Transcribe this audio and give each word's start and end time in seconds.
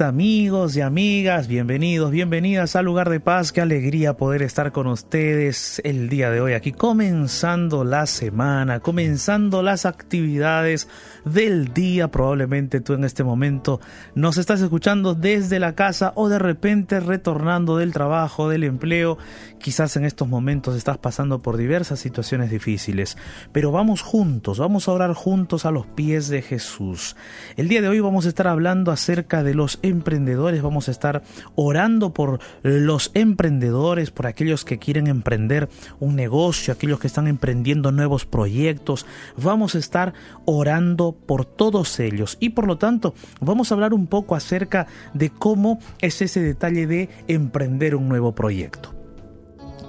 Amigos 0.00 0.76
y 0.76 0.80
amigas, 0.80 1.48
bienvenidos, 1.48 2.10
bienvenidas 2.10 2.76
al 2.76 2.84
lugar 2.84 3.08
de 3.08 3.20
paz. 3.20 3.52
Qué 3.52 3.60
alegría 3.60 4.16
poder 4.16 4.42
estar 4.42 4.72
con 4.72 4.86
ustedes 4.86 5.80
el 5.84 6.08
día 6.08 6.30
de 6.30 6.40
hoy 6.40 6.52
aquí, 6.52 6.72
comenzando 6.72 7.84
la 7.84 8.06
semana, 8.06 8.80
comenzando 8.80 9.62
las 9.62 9.86
actividades 9.86 10.88
del 11.26 11.74
día. 11.74 12.08
Probablemente 12.08 12.80
tú 12.80 12.94
en 12.94 13.04
este 13.04 13.24
momento 13.24 13.80
nos 14.14 14.38
estás 14.38 14.62
escuchando 14.62 15.14
desde 15.14 15.58
la 15.58 15.74
casa 15.74 16.12
o 16.14 16.28
de 16.28 16.38
repente 16.38 17.00
retornando 17.00 17.76
del 17.76 17.92
trabajo, 17.92 18.48
del 18.48 18.64
empleo. 18.64 19.18
Quizás 19.58 19.96
en 19.96 20.04
estos 20.04 20.28
momentos 20.28 20.76
estás 20.76 20.96
pasando 20.98 21.42
por 21.42 21.56
diversas 21.56 21.98
situaciones 21.98 22.50
difíciles, 22.50 23.18
pero 23.52 23.72
vamos 23.72 24.02
juntos, 24.02 24.58
vamos 24.58 24.88
a 24.88 24.92
orar 24.92 25.12
juntos 25.12 25.66
a 25.66 25.70
los 25.70 25.86
pies 25.86 26.28
de 26.28 26.42
Jesús. 26.42 27.16
El 27.56 27.68
día 27.68 27.82
de 27.82 27.88
hoy 27.88 28.00
vamos 28.00 28.26
a 28.26 28.28
estar 28.28 28.46
hablando 28.46 28.92
acerca 28.92 29.42
de 29.42 29.54
los 29.54 29.78
emprendedores, 29.82 30.62
vamos 30.62 30.88
a 30.88 30.92
estar 30.92 31.22
orando 31.56 32.12
por 32.12 32.38
los 32.62 33.10
emprendedores, 33.14 34.10
por 34.10 34.26
aquellos 34.26 34.64
que 34.64 34.78
quieren 34.78 35.08
emprender 35.08 35.68
un 35.98 36.14
negocio, 36.14 36.72
aquellos 36.72 37.00
que 37.00 37.08
están 37.08 37.26
emprendiendo 37.26 37.90
nuevos 37.90 38.24
proyectos. 38.24 39.06
Vamos 39.36 39.74
a 39.74 39.78
estar 39.78 40.14
orando 40.44 41.15
por 41.26 41.44
todos 41.44 41.98
ellos 42.00 42.36
y 42.40 42.50
por 42.50 42.66
lo 42.66 42.78
tanto 42.78 43.14
vamos 43.40 43.70
a 43.70 43.74
hablar 43.74 43.94
un 43.94 44.06
poco 44.06 44.34
acerca 44.34 44.86
de 45.14 45.30
cómo 45.30 45.78
es 46.00 46.22
ese 46.22 46.40
detalle 46.40 46.86
de 46.86 47.08
emprender 47.28 47.96
un 47.96 48.08
nuevo 48.08 48.34
proyecto. 48.34 48.94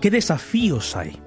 ¿Qué 0.02 0.12
desafíos 0.12 0.96
hay? 0.96 1.20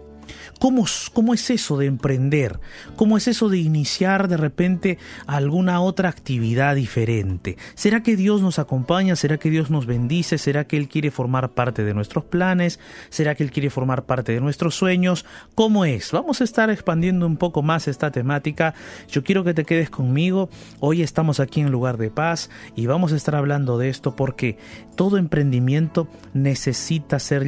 ¿Cómo, 0.60 0.84
¿Cómo, 1.14 1.32
es 1.32 1.48
eso 1.48 1.78
de 1.78 1.86
emprender? 1.86 2.60
¿Cómo 2.96 3.16
es 3.16 3.28
eso 3.28 3.48
de 3.48 3.56
iniciar 3.56 4.28
de 4.28 4.36
repente 4.36 4.98
alguna 5.26 5.80
otra 5.80 6.10
actividad 6.10 6.76
diferente? 6.76 7.56
¿Será 7.74 8.02
que 8.02 8.14
Dios 8.14 8.42
nos 8.42 8.58
acompaña? 8.58 9.16
¿Será 9.16 9.38
que 9.38 9.48
Dios 9.48 9.70
nos 9.70 9.86
bendice? 9.86 10.36
¿Será 10.36 10.66
que 10.66 10.76
Él 10.76 10.88
quiere 10.88 11.10
formar 11.10 11.52
parte 11.52 11.82
de 11.82 11.94
nuestros 11.94 12.24
planes? 12.24 12.78
¿Será 13.08 13.34
que 13.34 13.42
Él 13.42 13.52
quiere 13.52 13.70
formar 13.70 14.04
parte 14.04 14.32
de 14.32 14.40
nuestros 14.42 14.74
sueños? 14.74 15.24
¿Cómo 15.54 15.86
es? 15.86 16.12
Vamos 16.12 16.42
a 16.42 16.44
estar 16.44 16.68
expandiendo 16.68 17.26
un 17.26 17.38
poco 17.38 17.62
más 17.62 17.88
esta 17.88 18.10
temática. 18.10 18.74
Yo 19.08 19.24
quiero 19.24 19.44
que 19.44 19.54
te 19.54 19.64
quedes 19.64 19.88
conmigo. 19.88 20.50
Hoy 20.78 21.00
estamos 21.00 21.40
aquí 21.40 21.62
en 21.62 21.72
lugar 21.72 21.96
de 21.96 22.10
paz 22.10 22.50
y 22.76 22.84
vamos 22.84 23.14
a 23.14 23.16
estar 23.16 23.34
hablando 23.34 23.78
de 23.78 23.88
esto 23.88 24.14
porque 24.14 24.58
todo 24.94 25.16
emprendimiento 25.16 26.06
necesita 26.34 27.18
ser 27.18 27.46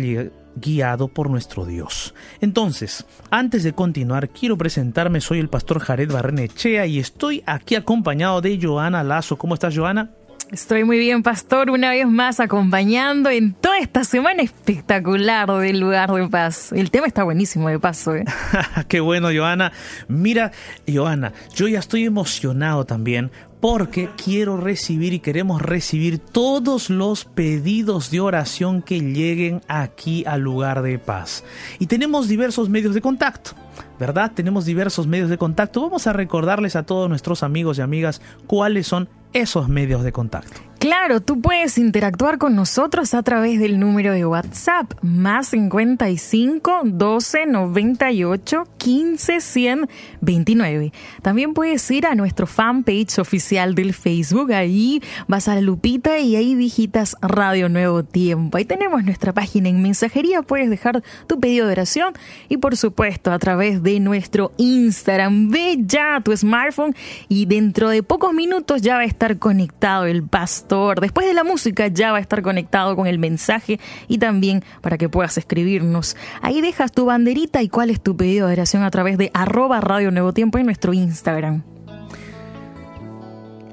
guiado 0.56 1.08
por 1.08 1.30
nuestro 1.30 1.64
Dios. 1.64 2.14
Entonces, 2.40 3.06
antes 3.30 3.62
de 3.62 3.72
continuar, 3.72 4.28
quiero 4.30 4.56
presentarme, 4.56 5.20
soy 5.20 5.38
el 5.38 5.48
pastor 5.48 5.80
Jared 5.80 6.10
Barrenechea 6.10 6.86
y 6.86 6.98
estoy 6.98 7.42
aquí 7.46 7.74
acompañado 7.74 8.40
de 8.40 8.58
Joana 8.60 9.02
Lazo. 9.02 9.36
¿Cómo 9.36 9.54
estás, 9.54 9.76
Joana? 9.76 10.10
Estoy 10.52 10.84
muy 10.84 10.98
bien, 10.98 11.22
pastor, 11.22 11.70
una 11.70 11.92
vez 11.92 12.06
más 12.06 12.38
acompañando 12.38 13.30
en 13.30 13.54
toda 13.54 13.78
esta 13.78 14.04
semana 14.04 14.42
espectacular 14.42 15.50
del 15.50 15.80
lugar 15.80 16.12
de 16.12 16.28
paz. 16.28 16.72
El 16.72 16.90
tema 16.90 17.06
está 17.06 17.22
buenísimo 17.24 17.70
de 17.70 17.78
paso. 17.78 18.14
¿eh? 18.14 18.24
Qué 18.88 19.00
bueno, 19.00 19.30
Joana. 19.34 19.72
Mira, 20.08 20.52
Joana, 20.86 21.32
yo 21.54 21.68
ya 21.68 21.78
estoy 21.78 22.04
emocionado 22.04 22.84
también 22.84 23.30
porque 23.62 24.10
quiero 24.16 24.56
recibir 24.56 25.12
y 25.12 25.20
queremos 25.20 25.62
recibir 25.62 26.18
todos 26.18 26.90
los 26.90 27.24
pedidos 27.24 28.10
de 28.10 28.18
oración 28.18 28.82
que 28.82 28.98
lleguen 28.98 29.60
aquí 29.68 30.24
al 30.26 30.40
lugar 30.40 30.82
de 30.82 30.98
paz. 30.98 31.44
Y 31.78 31.86
tenemos 31.86 32.26
diversos 32.26 32.68
medios 32.68 32.92
de 32.92 33.00
contacto. 33.00 33.52
¿Verdad? 34.00 34.32
Tenemos 34.34 34.64
diversos 34.64 35.06
medios 35.06 35.30
de 35.30 35.38
contacto. 35.38 35.80
Vamos 35.80 36.08
a 36.08 36.12
recordarles 36.12 36.74
a 36.74 36.82
todos 36.82 37.08
nuestros 37.08 37.44
amigos 37.44 37.78
y 37.78 37.82
amigas 37.82 38.20
cuáles 38.48 38.88
son 38.88 39.08
esos 39.32 39.68
medios 39.68 40.02
de 40.02 40.10
contacto. 40.10 40.71
Claro, 40.82 41.20
tú 41.20 41.40
puedes 41.40 41.78
interactuar 41.78 42.38
con 42.38 42.56
nosotros 42.56 43.14
a 43.14 43.22
través 43.22 43.60
del 43.60 43.78
número 43.78 44.12
de 44.12 44.26
WhatsApp 44.26 44.92
más 45.00 45.46
55 45.50 46.80
12 46.86 47.46
98 47.46 48.64
15 48.78 49.40
100 49.40 49.88
29. 50.20 50.92
También 51.22 51.54
puedes 51.54 51.88
ir 51.88 52.04
a 52.04 52.16
nuestro 52.16 52.48
fanpage 52.48 53.20
oficial 53.20 53.76
del 53.76 53.94
Facebook. 53.94 54.52
Ahí 54.52 55.00
vas 55.28 55.46
a 55.46 55.54
la 55.54 55.60
lupita 55.60 56.18
y 56.18 56.34
ahí 56.34 56.56
digitas 56.56 57.16
Radio 57.22 57.68
Nuevo 57.68 58.02
Tiempo. 58.02 58.58
Ahí 58.58 58.64
tenemos 58.64 59.04
nuestra 59.04 59.32
página 59.32 59.68
en 59.68 59.82
mensajería. 59.82 60.42
Puedes 60.42 60.68
dejar 60.68 61.04
tu 61.28 61.38
pedido 61.38 61.66
de 61.66 61.74
oración 61.74 62.12
y, 62.48 62.56
por 62.56 62.76
supuesto, 62.76 63.30
a 63.30 63.38
través 63.38 63.84
de 63.84 64.00
nuestro 64.00 64.50
Instagram. 64.56 65.48
Ve 65.48 65.76
ya 65.86 66.20
tu 66.24 66.36
smartphone 66.36 66.96
y 67.28 67.46
dentro 67.46 67.88
de 67.88 68.02
pocos 68.02 68.32
minutos 68.34 68.82
ya 68.82 68.96
va 68.96 69.02
a 69.02 69.04
estar 69.04 69.38
conectado 69.38 70.06
el 70.06 70.24
pastor 70.24 70.71
Después 71.00 71.26
de 71.26 71.34
la 71.34 71.44
música 71.44 71.88
ya 71.88 72.12
va 72.12 72.18
a 72.18 72.20
estar 72.20 72.40
conectado 72.40 72.96
con 72.96 73.06
el 73.06 73.18
mensaje 73.18 73.78
y 74.08 74.16
también 74.16 74.64
para 74.80 74.96
que 74.96 75.10
puedas 75.10 75.36
escribirnos. 75.36 76.16
Ahí 76.40 76.62
dejas 76.62 76.92
tu 76.92 77.04
banderita 77.04 77.62
y 77.62 77.68
cuál 77.68 77.90
es 77.90 78.02
tu 78.02 78.16
pedido 78.16 78.46
de 78.46 78.54
oración 78.54 78.82
a 78.82 78.90
través 78.90 79.18
de 79.18 79.30
arroba 79.34 79.82
Radio 79.82 80.10
Nuevo 80.10 80.32
Tiempo 80.32 80.56
en 80.56 80.64
nuestro 80.64 80.94
Instagram. 80.94 81.62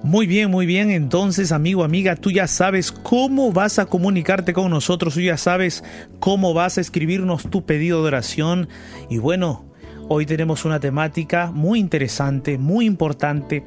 Muy 0.03 0.27
bien, 0.27 0.51
muy 0.51 0.65
bien. 0.65 0.91
Entonces, 0.91 1.53
amigo, 1.53 1.85
amiga, 1.85 2.17
tú 2.17 2.31
ya 2.31 2.47
sabes 2.47 2.91
cómo 2.91 3.53
vas 3.53 3.79
a 3.79 3.85
comunicarte 3.85 4.51
con 4.51 4.69
nosotros, 4.69 5.13
tú 5.13 5.21
ya 5.21 5.37
sabes 5.37 5.85
cómo 6.19 6.53
vas 6.53 6.77
a 6.77 6.81
escribirnos 6.81 7.49
tu 7.49 7.65
pedido 7.65 8.01
de 8.01 8.07
oración. 8.09 8.67
Y 9.09 9.19
bueno, 9.19 9.68
Hoy 10.11 10.25
tenemos 10.25 10.65
una 10.65 10.79
temática 10.79 11.51
muy 11.53 11.77
interesante, 11.77 12.57
muy 12.57 12.87
importante, 12.87 13.63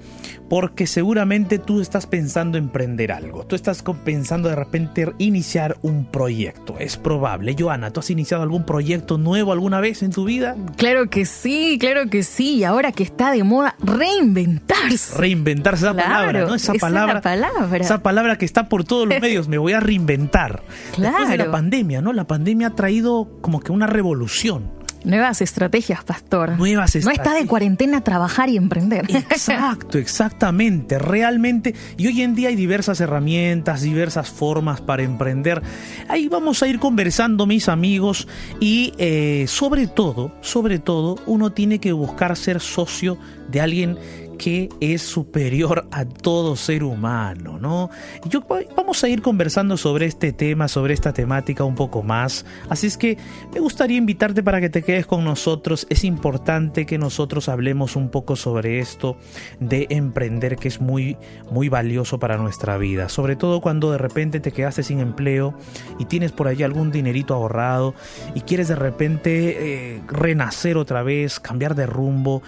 porque 0.48 0.88
seguramente 0.88 1.60
tú 1.60 1.80
estás 1.80 2.08
pensando 2.08 2.58
emprender 2.58 3.12
algo. 3.12 3.46
Tú 3.46 3.54
estás 3.54 3.84
pensando 4.04 4.48
de 4.48 4.56
repente 4.56 5.12
iniciar 5.18 5.76
un 5.82 6.04
proyecto. 6.04 6.74
Es 6.80 6.96
probable. 6.96 7.54
Joana, 7.56 7.92
¿tú 7.92 8.00
has 8.00 8.10
iniciado 8.10 8.42
algún 8.42 8.66
proyecto 8.66 9.18
nuevo 9.18 9.52
alguna 9.52 9.78
vez 9.78 10.02
en 10.02 10.10
tu 10.10 10.24
vida? 10.24 10.56
Claro 10.76 11.08
que 11.08 11.26
sí, 11.26 11.78
claro 11.78 12.10
que 12.10 12.24
sí. 12.24 12.56
Y 12.56 12.64
ahora 12.64 12.90
que 12.90 13.04
está 13.04 13.30
de 13.30 13.44
moda, 13.44 13.76
reinventarse. 13.78 15.16
Reinventarse, 15.16 15.84
esa 15.84 15.94
palabra, 15.94 16.44
¿no? 16.44 16.56
Esa, 16.56 16.74
palabra, 16.74 17.20
palabra. 17.20 17.84
Esa 17.84 18.02
palabra 18.02 18.36
que 18.36 18.46
está 18.46 18.68
por 18.68 18.82
todos 18.82 19.06
los 19.06 19.20
medios. 19.22 19.46
Me 19.46 19.58
voy 19.58 19.74
a 19.74 19.80
reinventar. 19.80 20.64
Claro. 20.96 21.18
Después 21.18 21.30
de 21.30 21.36
la 21.36 21.52
pandemia, 21.52 22.02
¿no? 22.02 22.12
La 22.12 22.26
pandemia 22.26 22.66
ha 22.66 22.74
traído 22.74 23.38
como 23.42 23.60
que 23.60 23.70
una 23.70 23.86
revolución. 23.86 24.81
Nuevas 25.04 25.40
estrategias, 25.40 26.04
pastor. 26.04 26.56
Nuevas 26.58 26.94
estrategias. 26.94 27.26
No 27.26 27.30
está 27.32 27.40
de 27.40 27.46
cuarentena 27.46 28.02
trabajar 28.02 28.48
y 28.48 28.56
emprender. 28.56 29.06
Exacto, 29.10 29.98
exactamente. 29.98 30.98
Realmente. 30.98 31.74
Y 31.96 32.06
hoy 32.06 32.22
en 32.22 32.34
día 32.34 32.48
hay 32.48 32.56
diversas 32.56 33.00
herramientas, 33.00 33.82
diversas 33.82 34.30
formas 34.30 34.80
para 34.80 35.02
emprender. 35.02 35.62
Ahí 36.08 36.28
vamos 36.28 36.62
a 36.62 36.68
ir 36.68 36.78
conversando, 36.78 37.46
mis 37.46 37.68
amigos. 37.68 38.28
Y 38.60 38.94
eh, 38.98 39.46
sobre 39.48 39.86
todo, 39.86 40.34
sobre 40.40 40.78
todo, 40.78 41.16
uno 41.26 41.52
tiene 41.52 41.78
que 41.78 41.92
buscar 41.92 42.36
ser 42.36 42.60
socio 42.60 43.18
de 43.52 43.60
alguien 43.60 43.98
que 44.42 44.70
es 44.80 45.02
superior 45.02 45.86
a 45.92 46.04
todo 46.04 46.56
ser 46.56 46.82
humano, 46.82 47.60
¿no? 47.60 47.90
Yo, 48.28 48.42
vamos 48.76 49.04
a 49.04 49.08
ir 49.08 49.22
conversando 49.22 49.76
sobre 49.76 50.06
este 50.06 50.32
tema, 50.32 50.66
sobre 50.66 50.94
esta 50.94 51.12
temática 51.12 51.62
un 51.62 51.76
poco 51.76 52.02
más, 52.02 52.44
así 52.68 52.88
es 52.88 52.96
que 52.96 53.18
me 53.54 53.60
gustaría 53.60 53.98
invitarte 53.98 54.42
para 54.42 54.60
que 54.60 54.68
te 54.68 54.82
quedes 54.82 55.06
con 55.06 55.24
nosotros, 55.24 55.86
es 55.90 56.02
importante 56.02 56.86
que 56.86 56.98
nosotros 56.98 57.48
hablemos 57.48 57.94
un 57.94 58.10
poco 58.10 58.34
sobre 58.34 58.80
esto 58.80 59.16
de 59.60 59.86
emprender 59.90 60.56
que 60.56 60.66
es 60.66 60.80
muy, 60.80 61.16
muy 61.50 61.68
valioso 61.68 62.18
para 62.18 62.36
nuestra 62.36 62.78
vida, 62.78 63.08
sobre 63.08 63.36
todo 63.36 63.60
cuando 63.60 63.92
de 63.92 63.98
repente 63.98 64.40
te 64.40 64.50
quedaste 64.50 64.82
sin 64.82 64.98
empleo 64.98 65.54
y 66.00 66.06
tienes 66.06 66.32
por 66.32 66.48
allí 66.48 66.64
algún 66.64 66.90
dinerito 66.90 67.34
ahorrado 67.34 67.94
y 68.34 68.40
quieres 68.40 68.66
de 68.66 68.76
repente 68.76 69.94
eh, 69.94 70.02
renacer 70.08 70.76
otra 70.76 71.04
vez, 71.04 71.38
cambiar 71.38 71.76
de 71.76 71.86
rumbo, 71.86 72.42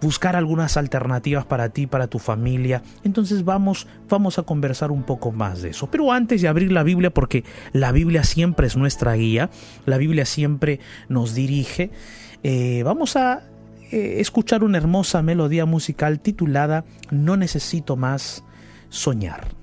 buscar 0.00 0.36
algunas 0.36 0.76
alternativas 0.76 1.44
para 1.44 1.68
ti, 1.68 1.86
para 1.86 2.06
tu 2.06 2.18
familia. 2.18 2.82
Entonces 3.04 3.44
vamos, 3.44 3.86
vamos 4.08 4.38
a 4.38 4.42
conversar 4.42 4.90
un 4.90 5.02
poco 5.02 5.32
más 5.32 5.62
de 5.62 5.70
eso. 5.70 5.90
Pero 5.90 6.12
antes 6.12 6.42
de 6.42 6.48
abrir 6.48 6.72
la 6.72 6.82
Biblia, 6.82 7.10
porque 7.10 7.44
la 7.72 7.92
Biblia 7.92 8.24
siempre 8.24 8.66
es 8.66 8.76
nuestra 8.76 9.14
guía, 9.14 9.50
la 9.86 9.98
Biblia 9.98 10.24
siempre 10.24 10.80
nos 11.08 11.34
dirige, 11.34 11.90
eh, 12.42 12.82
vamos 12.84 13.16
a 13.16 13.42
eh, 13.90 14.20
escuchar 14.20 14.64
una 14.64 14.78
hermosa 14.78 15.20
melodía 15.22 15.66
musical 15.66 16.20
titulada 16.20 16.84
No 17.10 17.36
necesito 17.36 17.96
más 17.96 18.44
soñar. 18.88 19.60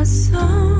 más 0.00 0.79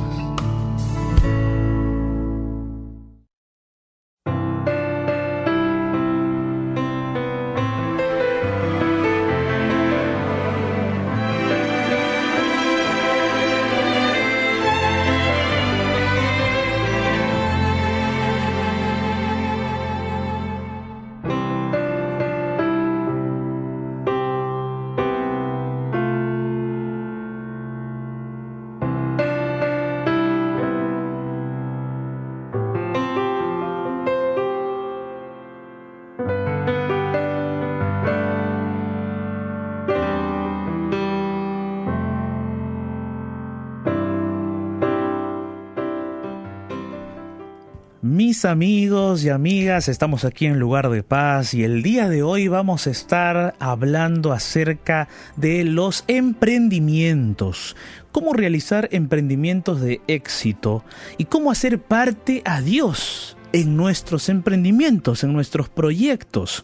Mis 48.31 48.45
amigos 48.45 49.25
y 49.25 49.29
amigas, 49.29 49.89
estamos 49.89 50.23
aquí 50.23 50.45
en 50.45 50.57
Lugar 50.57 50.89
de 50.89 51.03
Paz 51.03 51.53
y 51.53 51.65
el 51.65 51.83
día 51.83 52.07
de 52.07 52.23
hoy 52.23 52.47
vamos 52.47 52.87
a 52.87 52.89
estar 52.89 53.55
hablando 53.59 54.31
acerca 54.31 55.09
de 55.35 55.65
los 55.65 56.05
emprendimientos, 56.07 57.75
cómo 58.13 58.31
realizar 58.31 58.87
emprendimientos 58.93 59.81
de 59.81 59.99
éxito 60.07 60.85
y 61.17 61.25
cómo 61.25 61.51
hacer 61.51 61.81
parte 61.81 62.41
a 62.45 62.61
Dios 62.61 63.35
en 63.51 63.75
nuestros 63.75 64.29
emprendimientos, 64.29 65.25
en 65.25 65.33
nuestros 65.33 65.67
proyectos. 65.67 66.63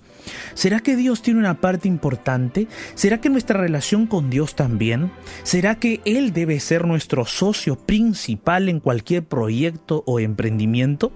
¿Será 0.53 0.79
que 0.79 0.95
Dios 0.95 1.21
tiene 1.21 1.41
una 1.41 1.59
parte 1.59 1.89
importante? 1.89 2.69
¿Será 2.95 3.19
que 3.19 3.29
nuestra 3.29 3.59
relación 3.59 4.07
con 4.07 4.29
Dios 4.29 4.55
también? 4.55 5.11
¿Será 5.43 5.75
que 5.75 5.99
Él 6.05 6.31
debe 6.31 6.61
ser 6.61 6.87
nuestro 6.87 7.25
socio 7.25 7.75
principal 7.75 8.69
en 8.69 8.79
cualquier 8.79 9.25
proyecto 9.25 10.05
o 10.07 10.21
emprendimiento? 10.21 11.11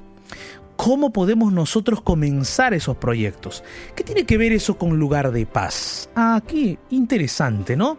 Cómo 0.76 1.14
podemos 1.14 1.54
nosotros 1.54 2.02
comenzar 2.02 2.74
esos 2.74 2.98
proyectos. 2.98 3.64
¿Qué 3.96 4.04
tiene 4.04 4.26
que 4.26 4.38
ver 4.38 4.52
eso 4.52 4.78
con 4.78 4.98
lugar 4.98 5.32
de 5.32 5.46
paz? 5.46 6.10
Ah, 6.16 6.42
qué 6.48 6.80
interesante, 6.90 7.76
¿no? 7.76 7.98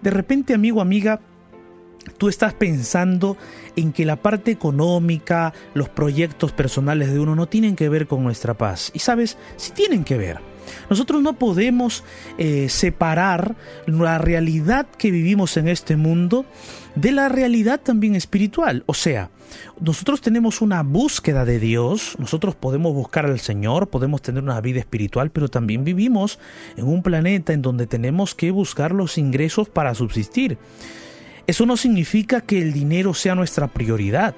De 0.00 0.10
repente, 0.10 0.54
amigo, 0.54 0.80
amiga, 0.80 1.20
tú 2.16 2.28
estás 2.28 2.54
pensando 2.54 3.36
en 3.76 3.92
que 3.92 4.06
la 4.06 4.16
parte 4.16 4.50
económica, 4.50 5.52
los 5.74 5.88
proyectos 5.88 6.52
personales 6.52 7.12
de 7.12 7.18
uno 7.18 7.34
no 7.34 7.46
tienen 7.46 7.76
que 7.76 7.88
ver 7.88 8.06
con 8.06 8.22
nuestra 8.24 8.54
paz. 8.54 8.90
Y 8.94 9.00
sabes, 9.00 9.36
sí 9.56 9.72
tienen 9.72 10.04
que 10.04 10.16
ver. 10.16 10.47
Nosotros 10.90 11.22
no 11.22 11.34
podemos 11.34 12.04
eh, 12.38 12.68
separar 12.68 13.56
la 13.86 14.18
realidad 14.18 14.86
que 14.98 15.10
vivimos 15.10 15.56
en 15.56 15.68
este 15.68 15.96
mundo 15.96 16.46
de 16.94 17.12
la 17.12 17.28
realidad 17.28 17.80
también 17.80 18.14
espiritual. 18.14 18.82
O 18.86 18.94
sea, 18.94 19.30
nosotros 19.80 20.20
tenemos 20.20 20.60
una 20.60 20.82
búsqueda 20.82 21.44
de 21.44 21.58
Dios, 21.58 22.16
nosotros 22.18 22.54
podemos 22.54 22.92
buscar 22.94 23.26
al 23.26 23.40
Señor, 23.40 23.88
podemos 23.88 24.22
tener 24.22 24.42
una 24.42 24.60
vida 24.60 24.80
espiritual, 24.80 25.30
pero 25.30 25.48
también 25.48 25.84
vivimos 25.84 26.38
en 26.76 26.86
un 26.86 27.02
planeta 27.02 27.52
en 27.52 27.62
donde 27.62 27.86
tenemos 27.86 28.34
que 28.34 28.50
buscar 28.50 28.92
los 28.92 29.18
ingresos 29.18 29.68
para 29.68 29.94
subsistir. 29.94 30.58
Eso 31.46 31.64
no 31.64 31.76
significa 31.76 32.40
que 32.40 32.60
el 32.60 32.72
dinero 32.72 33.14
sea 33.14 33.34
nuestra 33.34 33.68
prioridad, 33.68 34.34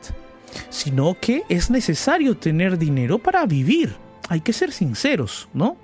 sino 0.68 1.16
que 1.20 1.42
es 1.48 1.70
necesario 1.70 2.36
tener 2.36 2.78
dinero 2.78 3.18
para 3.18 3.46
vivir 3.46 3.96
hay 4.30 4.42
que 4.42 4.52
ser 4.52 4.70
sinceros, 4.70 5.48
¿no? 5.52 5.76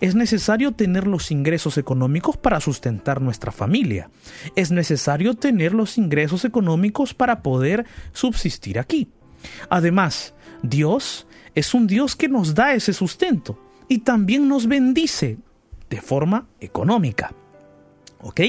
Es 0.00 0.14
necesario 0.14 0.70
tener 0.70 1.08
los 1.08 1.32
ingresos 1.32 1.78
económicos 1.78 2.36
para 2.36 2.60
sustentar 2.60 3.20
nuestra 3.20 3.50
familia. 3.50 4.08
Es 4.54 4.70
necesario 4.70 5.34
tener 5.34 5.74
los 5.74 5.98
ingresos 5.98 6.44
económicos 6.44 7.12
para 7.12 7.42
poder 7.42 7.86
subsistir 8.12 8.78
aquí. 8.78 9.08
Además, 9.68 10.32
Dios 10.62 11.26
es 11.56 11.74
un 11.74 11.88
Dios 11.88 12.14
que 12.14 12.28
nos 12.28 12.54
da 12.54 12.72
ese 12.72 12.92
sustento 12.92 13.58
y 13.88 13.98
también 13.98 14.46
nos 14.46 14.68
bendice 14.68 15.36
de 15.90 16.00
forma 16.00 16.46
económica. 16.60 17.34
¿Ok? 18.20 18.40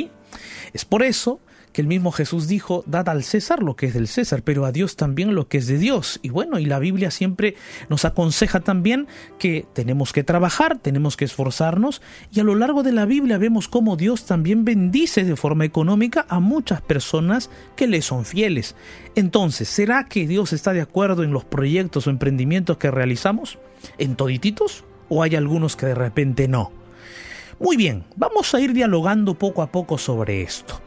Es 0.73 0.85
por 0.85 1.01
eso 1.01 1.39
el 1.79 1.87
mismo 1.87 2.11
Jesús 2.11 2.47
dijo, 2.47 2.83
dad 2.87 3.09
al 3.09 3.23
César 3.23 3.63
lo 3.63 3.75
que 3.75 3.87
es 3.87 3.93
del 3.93 4.07
César, 4.07 4.43
pero 4.43 4.65
a 4.65 4.71
Dios 4.71 4.95
también 4.95 5.35
lo 5.35 5.47
que 5.47 5.59
es 5.59 5.67
de 5.67 5.77
Dios. 5.77 6.19
Y 6.21 6.29
bueno, 6.29 6.59
y 6.59 6.65
la 6.65 6.79
Biblia 6.79 7.11
siempre 7.11 7.55
nos 7.89 8.05
aconseja 8.05 8.59
también 8.59 9.07
que 9.37 9.65
tenemos 9.73 10.13
que 10.13 10.23
trabajar, 10.23 10.77
tenemos 10.79 11.17
que 11.17 11.25
esforzarnos, 11.25 12.01
y 12.31 12.39
a 12.39 12.43
lo 12.43 12.55
largo 12.55 12.83
de 12.83 12.91
la 12.91 13.05
Biblia 13.05 13.37
vemos 13.37 13.67
cómo 13.67 13.97
Dios 13.97 14.25
también 14.25 14.65
bendice 14.65 15.23
de 15.23 15.35
forma 15.35 15.65
económica 15.65 16.25
a 16.29 16.39
muchas 16.39 16.81
personas 16.81 17.49
que 17.75 17.87
le 17.87 18.01
son 18.01 18.25
fieles. 18.25 18.75
Entonces, 19.15 19.69
¿será 19.69 20.05
que 20.05 20.27
Dios 20.27 20.53
está 20.53 20.73
de 20.73 20.81
acuerdo 20.81 21.23
en 21.23 21.31
los 21.31 21.45
proyectos 21.45 22.07
o 22.07 22.09
emprendimientos 22.09 22.77
que 22.77 22.91
realizamos? 22.91 23.59
¿En 23.97 24.15
todititos? 24.15 24.83
¿O 25.07 25.23
hay 25.23 25.35
algunos 25.35 25.75
que 25.75 25.85
de 25.85 25.95
repente 25.95 26.47
no? 26.47 26.71
Muy 27.59 27.75
bien, 27.75 28.05
vamos 28.15 28.53
a 28.53 28.61
ir 28.61 28.73
dialogando 28.73 29.33
poco 29.33 29.61
a 29.61 29.71
poco 29.71 29.97
sobre 29.97 30.41
esto. 30.41 30.81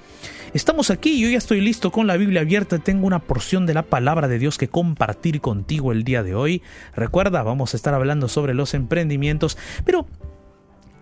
Estamos 0.55 0.91
aquí, 0.91 1.19
yo 1.19 1.31
ya 1.31 1.39
estoy 1.39 1.63
listo 1.63 1.91
con 1.91 2.07
la 2.07 2.19
Biblia 2.19 2.43
abierta, 2.43 2.79
tengo 2.79 3.07
una 3.07 3.21
porción 3.21 3.65
de 3.65 3.73
la 3.73 3.85
palabra 3.85 4.29
de 4.29 4.39
Dios 4.39 4.59
que 4.59 4.69
compartir 4.69 5.41
contigo 5.41 5.93
el 5.93 6.05
día 6.05 6.23
de 6.23 6.35
hoy. 6.35 6.61
Recuerda, 6.95 7.43
vamos 7.43 7.73
a 7.73 7.79
estar 7.79 7.95
hablando 7.95 8.29
sobre 8.29 8.53
los 8.53 8.75
emprendimientos, 8.75 9.57
pero 9.87 10.07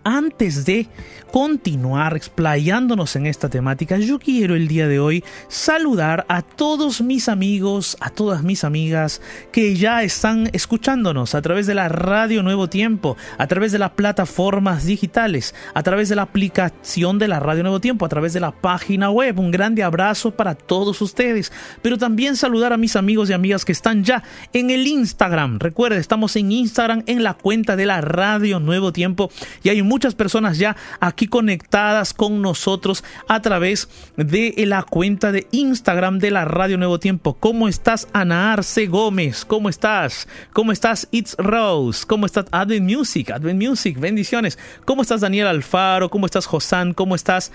antes 0.03 0.65
de 0.65 0.87
continuar 1.31 2.15
explayándonos 2.15 3.15
en 3.15 3.25
esta 3.25 3.49
temática, 3.49 3.97
yo 3.97 4.19
quiero 4.19 4.55
el 4.55 4.67
día 4.67 4.87
de 4.87 4.99
hoy 4.99 5.23
saludar 5.47 6.25
a 6.27 6.41
todos 6.41 7.01
mis 7.01 7.29
amigos, 7.29 7.95
a 8.01 8.09
todas 8.09 8.43
mis 8.43 8.63
amigas 8.63 9.21
que 9.51 9.75
ya 9.75 10.03
están 10.03 10.49
escuchándonos 10.51 11.35
a 11.35 11.41
través 11.41 11.67
de 11.67 11.75
la 11.75 11.87
radio 11.87 12.43
Nuevo 12.43 12.67
Tiempo, 12.67 13.15
a 13.37 13.47
través 13.47 13.71
de 13.71 13.79
las 13.79 13.91
plataformas 13.91 14.85
digitales, 14.85 15.55
a 15.73 15.83
través 15.83 16.09
de 16.09 16.15
la 16.15 16.23
aplicación 16.23 17.17
de 17.17 17.27
la 17.27 17.39
radio 17.39 17.63
Nuevo 17.63 17.79
Tiempo, 17.79 18.05
a 18.05 18.09
través 18.09 18.33
de 18.33 18.39
la 18.39 18.51
página 18.51 19.09
web. 19.09 19.39
Un 19.39 19.51
grande 19.51 19.83
abrazo 19.83 20.31
para 20.31 20.55
todos 20.55 21.01
ustedes, 21.01 21.53
pero 21.81 21.97
también 21.97 22.35
saludar 22.35 22.73
a 22.73 22.77
mis 22.77 22.95
amigos 22.95 23.29
y 23.29 23.33
amigas 23.33 23.63
que 23.63 23.71
están 23.71 24.03
ya 24.03 24.23
en 24.51 24.69
el 24.69 24.85
Instagram. 24.85 25.59
Recuerda, 25.59 25.97
estamos 25.97 26.35
en 26.35 26.51
Instagram 26.51 27.03
en 27.05 27.23
la 27.23 27.35
cuenta 27.35 27.75
de 27.75 27.85
la 27.85 28.01
radio 28.01 28.59
Nuevo 28.59 28.91
Tiempo 28.91 29.31
y 29.63 29.69
hay 29.69 29.81
muchas 29.91 30.15
personas 30.15 30.57
ya 30.57 30.77
aquí 31.01 31.27
conectadas 31.27 32.13
con 32.13 32.41
nosotros 32.41 33.03
a 33.27 33.41
través 33.41 33.89
de 34.15 34.53
la 34.65 34.83
cuenta 34.83 35.33
de 35.33 35.47
Instagram 35.51 36.17
de 36.19 36.31
la 36.31 36.45
Radio 36.45 36.77
Nuevo 36.77 36.97
Tiempo. 36.97 37.33
¿Cómo 37.33 37.67
estás, 37.67 38.07
Ana 38.13 38.53
Arce 38.53 38.87
Gómez? 38.87 39.43
¿Cómo 39.43 39.67
estás? 39.67 40.29
¿Cómo 40.53 40.71
estás, 40.71 41.09
It's 41.11 41.35
Rose? 41.37 42.05
¿Cómo 42.07 42.25
estás, 42.25 42.45
Advent 42.51 42.89
Music? 42.89 43.31
Advent 43.31 43.61
Music, 43.61 43.99
bendiciones. 43.99 44.57
¿Cómo 44.85 45.01
estás, 45.01 45.19
Daniel 45.19 45.47
Alfaro? 45.47 46.09
¿Cómo 46.09 46.25
estás, 46.25 46.45
Josán? 46.45 46.93
¿Cómo 46.93 47.13
estás, 47.13 47.51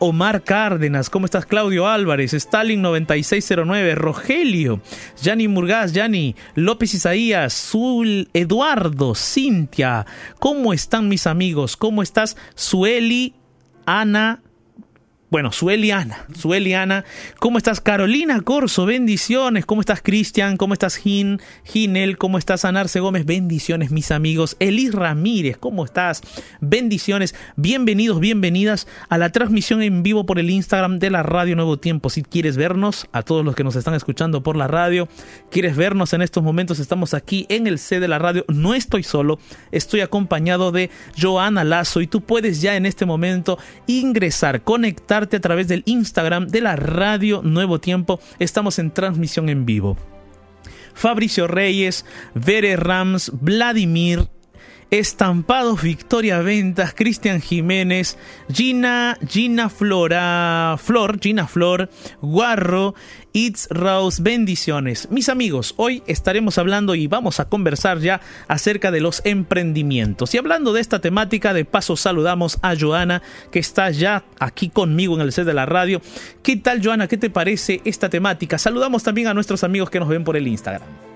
Omar 0.00 0.44
Cárdenas? 0.44 1.08
¿Cómo 1.08 1.24
estás, 1.24 1.46
Claudio 1.46 1.88
Álvarez? 1.88 2.34
Stalin 2.34 2.82
9609, 2.82 3.94
Rogelio, 3.94 4.82
Yanni 5.22 5.48
Murgaz, 5.48 5.94
Yanni, 5.94 6.36
López 6.56 6.92
Isaías, 6.92 7.54
Zul, 7.54 8.28
Eduardo, 8.34 9.14
Cintia. 9.14 10.04
¿Cómo 10.38 10.74
están 10.74 11.08
mis 11.08 11.26
amigos? 11.26 11.53
¿Cómo 11.78 12.02
estás? 12.02 12.36
Sueli, 12.54 13.34
Ana, 13.86 14.42
bueno, 15.34 15.50
Sueliana, 15.50 16.26
Sueliana, 16.38 17.04
¿cómo 17.40 17.58
estás 17.58 17.80
Carolina 17.80 18.40
Corso? 18.42 18.86
Bendiciones, 18.86 19.66
¿cómo 19.66 19.80
estás 19.80 20.00
Cristian? 20.00 20.56
¿Cómo 20.56 20.74
estás 20.74 20.94
Gin? 20.94 21.40
Ginel, 21.64 22.18
¿cómo 22.18 22.38
estás 22.38 22.64
Anarce 22.64 23.00
Gómez? 23.00 23.26
Bendiciones 23.26 23.90
mis 23.90 24.12
amigos. 24.12 24.54
Elis 24.60 24.94
Ramírez, 24.94 25.56
¿cómo 25.58 25.84
estás? 25.84 26.20
Bendiciones, 26.60 27.34
bienvenidos, 27.56 28.20
bienvenidas 28.20 28.86
a 29.08 29.18
la 29.18 29.32
transmisión 29.32 29.82
en 29.82 30.04
vivo 30.04 30.24
por 30.24 30.38
el 30.38 30.50
Instagram 30.50 31.00
de 31.00 31.10
la 31.10 31.24
Radio 31.24 31.56
Nuevo 31.56 31.80
Tiempo. 31.80 32.10
Si 32.10 32.22
quieres 32.22 32.56
vernos, 32.56 33.08
a 33.10 33.24
todos 33.24 33.44
los 33.44 33.56
que 33.56 33.64
nos 33.64 33.74
están 33.74 33.94
escuchando 33.94 34.44
por 34.44 34.54
la 34.54 34.68
radio, 34.68 35.08
quieres 35.50 35.74
vernos 35.74 36.12
en 36.12 36.22
estos 36.22 36.44
momentos, 36.44 36.78
estamos 36.78 37.12
aquí 37.12 37.44
en 37.48 37.66
el 37.66 37.80
C 37.80 37.98
de 37.98 38.06
la 38.06 38.20
radio. 38.20 38.44
No 38.46 38.72
estoy 38.72 39.02
solo, 39.02 39.40
estoy 39.72 40.00
acompañado 40.00 40.70
de 40.70 40.90
Joana 41.20 41.64
Lazo 41.64 42.02
y 42.02 42.06
tú 42.06 42.20
puedes 42.20 42.60
ya 42.60 42.76
en 42.76 42.86
este 42.86 43.04
momento 43.04 43.58
ingresar, 43.88 44.62
conectar 44.62 45.23
a 45.32 45.40
través 45.40 45.68
del 45.68 45.82
Instagram 45.86 46.48
de 46.48 46.60
la 46.60 46.76
radio 46.76 47.42
Nuevo 47.42 47.80
Tiempo. 47.80 48.20
Estamos 48.38 48.78
en 48.78 48.90
transmisión 48.90 49.48
en 49.48 49.64
vivo. 49.64 49.96
Fabricio 50.94 51.46
Reyes, 51.46 52.04
Vere 52.34 52.76
Rams, 52.76 53.32
Vladimir, 53.40 54.28
Estampados 54.90 55.82
Victoria 55.82 56.40
Ventas, 56.40 56.94
Cristian 56.94 57.40
Jiménez, 57.40 58.16
Gina, 58.52 59.18
Gina 59.28 59.68
Flora, 59.68 60.76
Flor, 60.78 61.18
Gina 61.20 61.46
Flor, 61.46 61.90
Guarro, 62.20 62.94
It's 63.32 63.66
Rose, 63.70 64.22
bendiciones. 64.22 65.10
Mis 65.10 65.28
amigos, 65.28 65.74
hoy 65.76 66.04
estaremos 66.06 66.56
hablando 66.58 66.94
y 66.94 67.08
vamos 67.08 67.40
a 67.40 67.48
conversar 67.48 67.98
ya 67.98 68.20
acerca 68.46 68.92
de 68.92 69.00
los 69.00 69.22
emprendimientos. 69.24 70.34
Y 70.34 70.38
hablando 70.38 70.72
de 70.72 70.80
esta 70.80 71.00
temática, 71.00 71.52
de 71.52 71.64
paso 71.64 71.96
saludamos 71.96 72.58
a 72.62 72.76
Joana, 72.78 73.22
que 73.50 73.58
está 73.58 73.90
ya 73.90 74.24
aquí 74.38 74.68
conmigo 74.68 75.16
en 75.16 75.22
el 75.22 75.32
set 75.32 75.46
de 75.46 75.54
la 75.54 75.66
radio. 75.66 76.00
¿Qué 76.42 76.56
tal, 76.56 76.80
Joana? 76.84 77.08
¿Qué 77.08 77.16
te 77.16 77.30
parece 77.30 77.80
esta 77.84 78.08
temática? 78.08 78.58
Saludamos 78.58 79.02
también 79.02 79.26
a 79.26 79.34
nuestros 79.34 79.64
amigos 79.64 79.90
que 79.90 79.98
nos 79.98 80.08
ven 80.08 80.22
por 80.22 80.36
el 80.36 80.46
Instagram. 80.46 81.13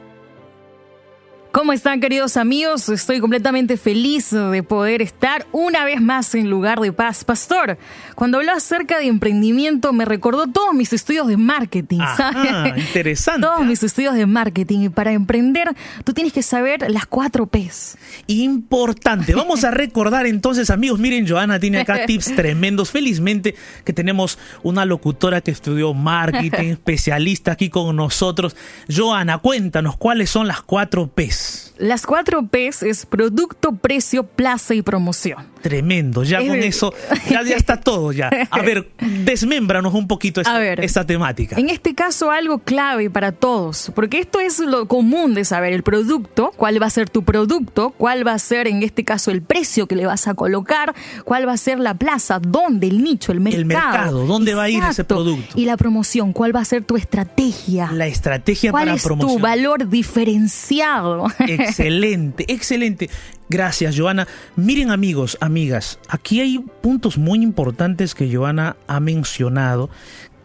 ¿Cómo 1.59 1.73
están 1.73 1.99
queridos 1.99 2.37
amigos? 2.37 2.88
Estoy 2.88 3.19
completamente 3.19 3.77
feliz 3.77 4.31
de 4.31 4.62
poder 4.62 5.03
estar 5.03 5.45
una 5.50 5.85
vez 5.85 6.00
más 6.00 6.37
en 6.37 6.49
lugar 6.49 6.79
de 6.79 6.93
paz. 6.93 7.25
Pastor, 7.25 7.79
cuando 8.15 8.38
habló 8.38 8.53
acerca 8.53 9.00
de 9.00 9.09
emprendimiento 9.09 9.93
me 9.93 10.05
recordó 10.05 10.47
todos 10.47 10.73
mis 10.73 10.93
estudios 10.93 11.27
de 11.27 11.37
marketing. 11.37 11.99
Ajá, 12.00 12.75
interesante. 12.79 13.41
Todos 13.45 13.67
mis 13.67 13.83
estudios 13.83 14.15
de 14.15 14.25
marketing. 14.27 14.83
Y 14.83 14.88
para 14.88 15.11
emprender 15.11 15.75
tú 16.05 16.12
tienes 16.15 16.33
que 16.33 16.45
saber 16.45 16.88
las 16.93 17.07
cuatro 17.07 17.47
Ps. 17.47 17.99
Importante. 18.29 19.35
Vamos 19.35 19.65
a 19.65 19.73
recordar 19.73 20.27
entonces 20.27 20.71
amigos, 20.71 21.00
miren, 21.00 21.27
Joana 21.27 21.59
tiene 21.59 21.81
acá 21.81 22.05
tips 22.07 22.37
tremendos. 22.37 22.93
Felizmente 22.93 23.57
que 23.85 23.93
tenemos 23.93 24.38
una 24.62 24.85
locutora 24.85 25.41
que 25.41 25.50
estudió 25.50 25.93
marketing, 25.93 26.69
especialista 26.71 27.50
aquí 27.50 27.69
con 27.69 27.97
nosotros. 27.97 28.55
Joana, 28.88 29.38
cuéntanos 29.38 29.97
cuáles 29.97 30.31
son 30.31 30.47
las 30.47 30.62
cuatro 30.62 31.09
Ps. 31.09 31.48
Peace. 31.49 31.68
Las 31.79 32.07
cuatro 32.07 32.47
P's 32.47 32.83
es 32.83 33.07
producto, 33.07 33.73
precio, 33.73 34.25
plaza 34.25 34.75
y 34.75 34.83
promoción. 34.83 35.47
Tremendo, 35.63 36.23
ya 36.25 36.39
Es 36.41 36.49
con 36.49 36.59
eso, 36.59 36.95
ya, 37.31 37.43
ya 37.43 37.57
está 37.57 37.79
todo 37.81 38.13
ya. 38.13 38.31
A 38.51 38.61
ver, 38.63 38.91
desmémbranos 39.01 39.95
un 39.95 40.07
poquito 40.09 40.41
esta, 40.41 40.57
A 40.57 40.59
ver. 40.59 40.81
esta 40.85 41.05
temática. 41.07 41.57
En 41.57 41.69
este 41.69 41.95
caso, 41.95 42.31
algo 42.31 42.59
clave 42.59 43.11
para 43.11 43.33
todos, 43.33 43.93
porque 43.95 44.19
esto 44.19 44.41
es 44.41 44.59
lo 44.61 44.87
común 44.89 45.35
de 45.35 45.45
saber, 45.45 45.73
el 45.73 45.83
producto, 45.83 46.53
cuál 46.57 46.81
va 46.83 46.87
a 46.87 46.91
ser 46.91 47.09
tu 47.11 47.23
producto, 47.25 47.91
cuál 47.91 48.27
va 48.27 48.33
a 48.35 48.39
ser 48.39 48.67
en 48.69 48.83
este 48.83 49.05
caso 49.05 49.31
el 49.31 49.43
precio 49.43 49.87
que 49.87 49.97
le 49.97 50.07
vas 50.07 50.27
a 50.29 50.35
colocar, 50.35 50.95
cuál 51.25 51.47
va 51.47 51.53
a 51.53 51.57
ser 51.57 51.79
la 51.79 51.95
plaza, 51.95 52.39
dónde, 52.41 52.87
el 52.89 53.03
nicho, 53.03 53.33
el 53.33 53.41
mercado. 53.41 53.65
mercado, 53.67 54.27
dónde 54.27 54.55
va 54.55 54.65
a 54.65 54.69
ir 54.69 54.79
ese 54.79 54.89
Exacto. 55.03 55.15
producto. 55.17 55.59
Y 55.61 55.65
la 55.65 55.77
promoción, 55.77 56.33
cuál 56.33 56.55
va 56.55 56.61
a 56.61 56.65
ser 56.65 56.85
tu 56.85 56.97
estrategia. 56.97 57.91
La 57.93 58.07
estrategia 58.07 58.71
¿Cuál 58.71 58.85
para 58.87 58.97
es 58.97 59.03
tu 59.03 59.09
promoción. 59.09 59.43
valor 59.43 59.89
diferenciado? 59.89 61.27
Excelente, 61.69 62.45
excelente. 62.49 63.11
Gracias, 63.49 63.99
Joana. 63.99 64.27
Miren, 64.57 64.91
amigos, 64.91 65.39
amigas, 65.41 65.99
aquí 66.09 66.41
hay 66.41 66.59
puntos 66.59 67.19
muy 67.19 67.43
importantes 67.43 68.15
que 68.15 68.35
Joana 68.35 68.77
ha 68.87 69.01
mencionado 69.01 69.91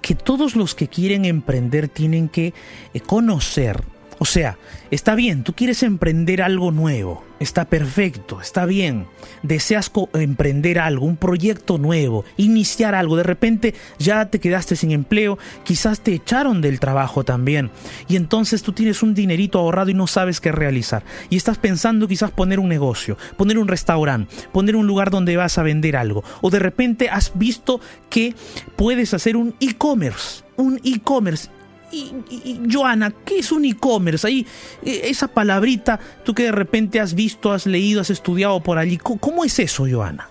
que 0.01 0.15
todos 0.15 0.55
los 0.55 0.75
que 0.75 0.87
quieren 0.89 1.25
emprender 1.25 1.87
tienen 1.87 2.27
que 2.29 2.53
eh, 2.93 2.99
conocer. 2.99 3.83
O 4.23 4.25
sea, 4.25 4.57
está 4.89 5.15
bien, 5.15 5.43
tú 5.43 5.51
quieres 5.51 5.83
emprender 5.83 6.41
algo 6.41 6.71
nuevo, 6.71 7.25
está 7.41 7.65
perfecto, 7.65 8.39
está 8.39 8.65
bien. 8.65 9.05
Deseas 9.41 9.91
emprender 10.13 10.79
algo, 10.79 11.05
un 11.05 11.17
proyecto 11.17 11.77
nuevo, 11.77 12.23
iniciar 12.37 12.95
algo. 12.95 13.17
De 13.17 13.23
repente 13.23 13.75
ya 13.99 14.29
te 14.29 14.39
quedaste 14.39 14.77
sin 14.77 14.91
empleo, 14.91 15.37
quizás 15.65 15.99
te 15.99 16.13
echaron 16.13 16.61
del 16.61 16.79
trabajo 16.79 17.25
también. 17.25 17.69
Y 18.07 18.15
entonces 18.15 18.63
tú 18.63 18.71
tienes 18.71 19.03
un 19.03 19.13
dinerito 19.13 19.59
ahorrado 19.59 19.89
y 19.89 19.93
no 19.93 20.07
sabes 20.07 20.39
qué 20.39 20.53
realizar. 20.53 21.03
Y 21.29 21.35
estás 21.35 21.57
pensando 21.57 22.07
quizás 22.07 22.31
poner 22.31 22.61
un 22.61 22.69
negocio, 22.69 23.17
poner 23.35 23.57
un 23.57 23.67
restaurante, 23.67 24.33
poner 24.53 24.77
un 24.77 24.87
lugar 24.87 25.09
donde 25.09 25.35
vas 25.35 25.57
a 25.57 25.63
vender 25.63 25.97
algo. 25.97 26.23
O 26.39 26.49
de 26.49 26.59
repente 26.59 27.09
has 27.09 27.37
visto 27.37 27.81
que 28.09 28.35
puedes 28.77 29.13
hacer 29.13 29.35
un 29.35 29.53
e-commerce, 29.59 30.45
un 30.55 30.79
e-commerce. 30.85 31.49
Y, 31.93 32.11
y- 32.29 32.59
Joana, 32.71 33.13
¿qué 33.23 33.39
es 33.39 33.51
un 33.51 33.65
e-commerce? 33.65 34.25
Ahí, 34.25 34.45
eh, 34.83 35.01
esa 35.05 35.27
palabrita, 35.27 35.99
tú 36.25 36.33
que 36.33 36.43
de 36.43 36.51
repente 36.51 36.99
has 36.99 37.13
visto, 37.13 37.51
has 37.51 37.65
leído, 37.67 38.01
has 38.01 38.09
estudiado 38.09 38.59
por 38.61 38.77
allí, 38.79 38.97
¿cómo, 38.97 39.19
cómo 39.19 39.45
es 39.45 39.59
eso, 39.59 39.85
Joana? 39.89 40.29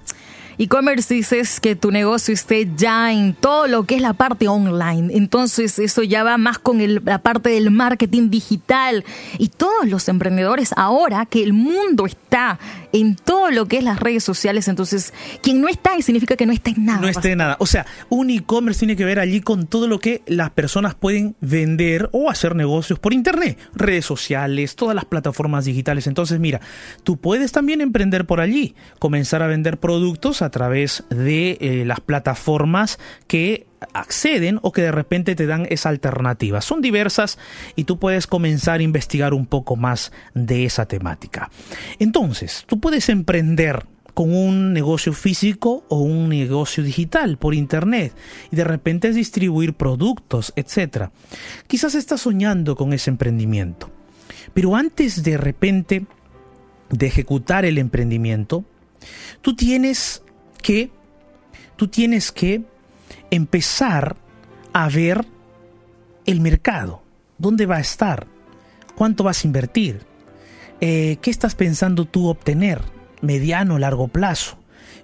E-commerce 0.59 1.13
dices 1.15 1.61
que 1.61 1.77
tu 1.77 1.91
negocio 1.91 2.35
esté 2.35 2.69
ya 2.77 3.13
en 3.13 3.35
todo 3.35 3.67
lo 3.67 3.85
que 3.85 3.97
es 3.97 4.03
la 4.03 4.13
parte 4.13 4.49
online. 4.49 5.13
Entonces 5.17 5.79
eso 5.79 6.03
ya 6.03 6.23
va 6.25 6.37
más 6.39 6.59
con 6.59 6.81
el- 6.81 7.01
la 7.05 7.19
parte 7.19 7.51
del 7.51 7.71
marketing 7.71 8.31
digital. 8.31 9.05
Y 9.39 9.49
todos 9.49 9.87
los 9.89 10.09
emprendedores 10.09 10.73
ahora 10.77 11.27
que 11.27 11.43
el 11.43 11.53
mundo 11.53 12.07
está 12.07 12.59
en 12.93 13.17
todo 13.17 13.51
lo 13.51 13.67
que 13.67 13.79
es 13.79 13.85
las 13.85 13.99
redes 13.99 14.23
sociales, 14.23 14.69
entonces 14.69 15.15
quien 15.43 15.61
no 15.63 15.69
está 15.69 15.93
ahí 15.93 16.03
significa 16.03 16.37
que 16.37 16.45
no 16.45 16.53
está 16.53 16.71
en 16.71 16.85
nada. 16.85 17.01
no 17.01 17.09
esté 17.09 17.35
nada. 17.35 17.57
O 17.59 17.67
sea, 17.67 17.87
un 18.11 18.29
e-commerce 18.29 18.81
tiene 18.81 18.97
que 18.97 19.05
ver 19.07 19.19
allí 19.19 19.41
con 19.41 19.67
todo 19.67 19.89
lo 19.89 19.99
que 19.99 20.23
las 20.27 20.51
personas 20.51 20.95
pueden 20.95 21.35
vender 21.41 22.11
o 22.13 22.29
hacer 22.31 22.55
negocios 22.55 22.99
por 22.99 23.15
internet, 23.15 23.59
redes 23.75 24.05
sociales, 24.05 24.77
todas 24.77 24.95
las 24.95 25.07
plataformas 25.07 25.65
digitales. 25.65 26.07
Entonces, 26.07 26.39
mira, 26.39 26.61
tú 27.03 27.17
puedes 27.17 27.53
también 27.53 27.81
emprender 27.81 28.27
por 28.27 28.41
allí, 28.41 28.75
comenzar 28.99 29.43
a 29.43 29.47
vender 29.47 29.79
productos 29.79 30.42
a 30.43 30.51
través 30.51 31.05
de 31.11 31.59
eh, 31.61 31.85
las 31.87 32.01
plataformas 32.01 32.99
que 33.27 33.67
acceden 33.93 34.59
o 34.63 34.73
que 34.73 34.83
de 34.83 34.93
repente 34.93 35.35
te 35.35 35.47
dan 35.47 35.67
esa 35.71 35.89
alternativa. 35.89 36.61
Son 36.61 36.81
diversas 36.81 37.39
y 37.77 37.85
tú 37.85 37.99
puedes 37.99 38.27
comenzar 38.27 38.81
a 38.81 38.83
investigar 38.83 39.35
un 39.35 39.47
poco 39.47 39.77
más 39.77 40.13
de 40.35 40.65
esa 40.65 40.87
temática. 40.87 41.51
Entonces, 41.99 42.65
tú 42.67 42.81
puedes 42.81 43.09
emprender 43.09 43.87
con 44.15 44.35
un 44.35 44.73
negocio 44.73 45.13
físico 45.13 45.85
o 45.89 46.01
un 46.01 46.29
negocio 46.29 46.85
digital 46.85 47.39
por 47.39 47.55
internet 47.55 48.15
y 48.51 48.57
de 48.57 48.65
repente 48.65 49.09
es 49.09 49.15
distribuir 49.15 49.75
productos, 49.75 50.53
etc. 50.57 51.11
Quizás 51.67 51.95
estás 51.95 52.21
soñando 52.21 52.77
con 52.77 52.93
ese 52.93 53.11
emprendimiento. 53.11 53.91
Pero 54.55 54.77
antes 54.77 55.23
de 55.23 55.37
repente 55.37 56.05
de 56.91 57.07
ejecutar 57.07 57.65
el 57.65 57.79
emprendimiento, 57.79 58.65
tú 59.41 59.57
tienes 59.57 60.23
que 60.63 60.91
tú 61.77 61.89
tienes 61.89 62.33
que 62.33 62.63
empezar 63.31 64.17
a 64.73 64.89
ver 64.89 65.27
el 66.25 66.41
mercado, 66.41 67.03
dónde 67.39 67.67
va 67.67 67.77
a 67.77 67.81
estar, 67.81 68.27
cuánto 68.95 69.25
vas 69.25 69.45
a 69.45 69.47
invertir, 69.47 70.07
eh, 70.81 71.19
qué 71.21 71.31
estás 71.31 71.55
pensando 71.55 72.07
tú 72.07 72.29
obtener, 72.29 72.81
mediano, 73.21 73.79
largo 73.79 74.09
plazo. 74.09 74.59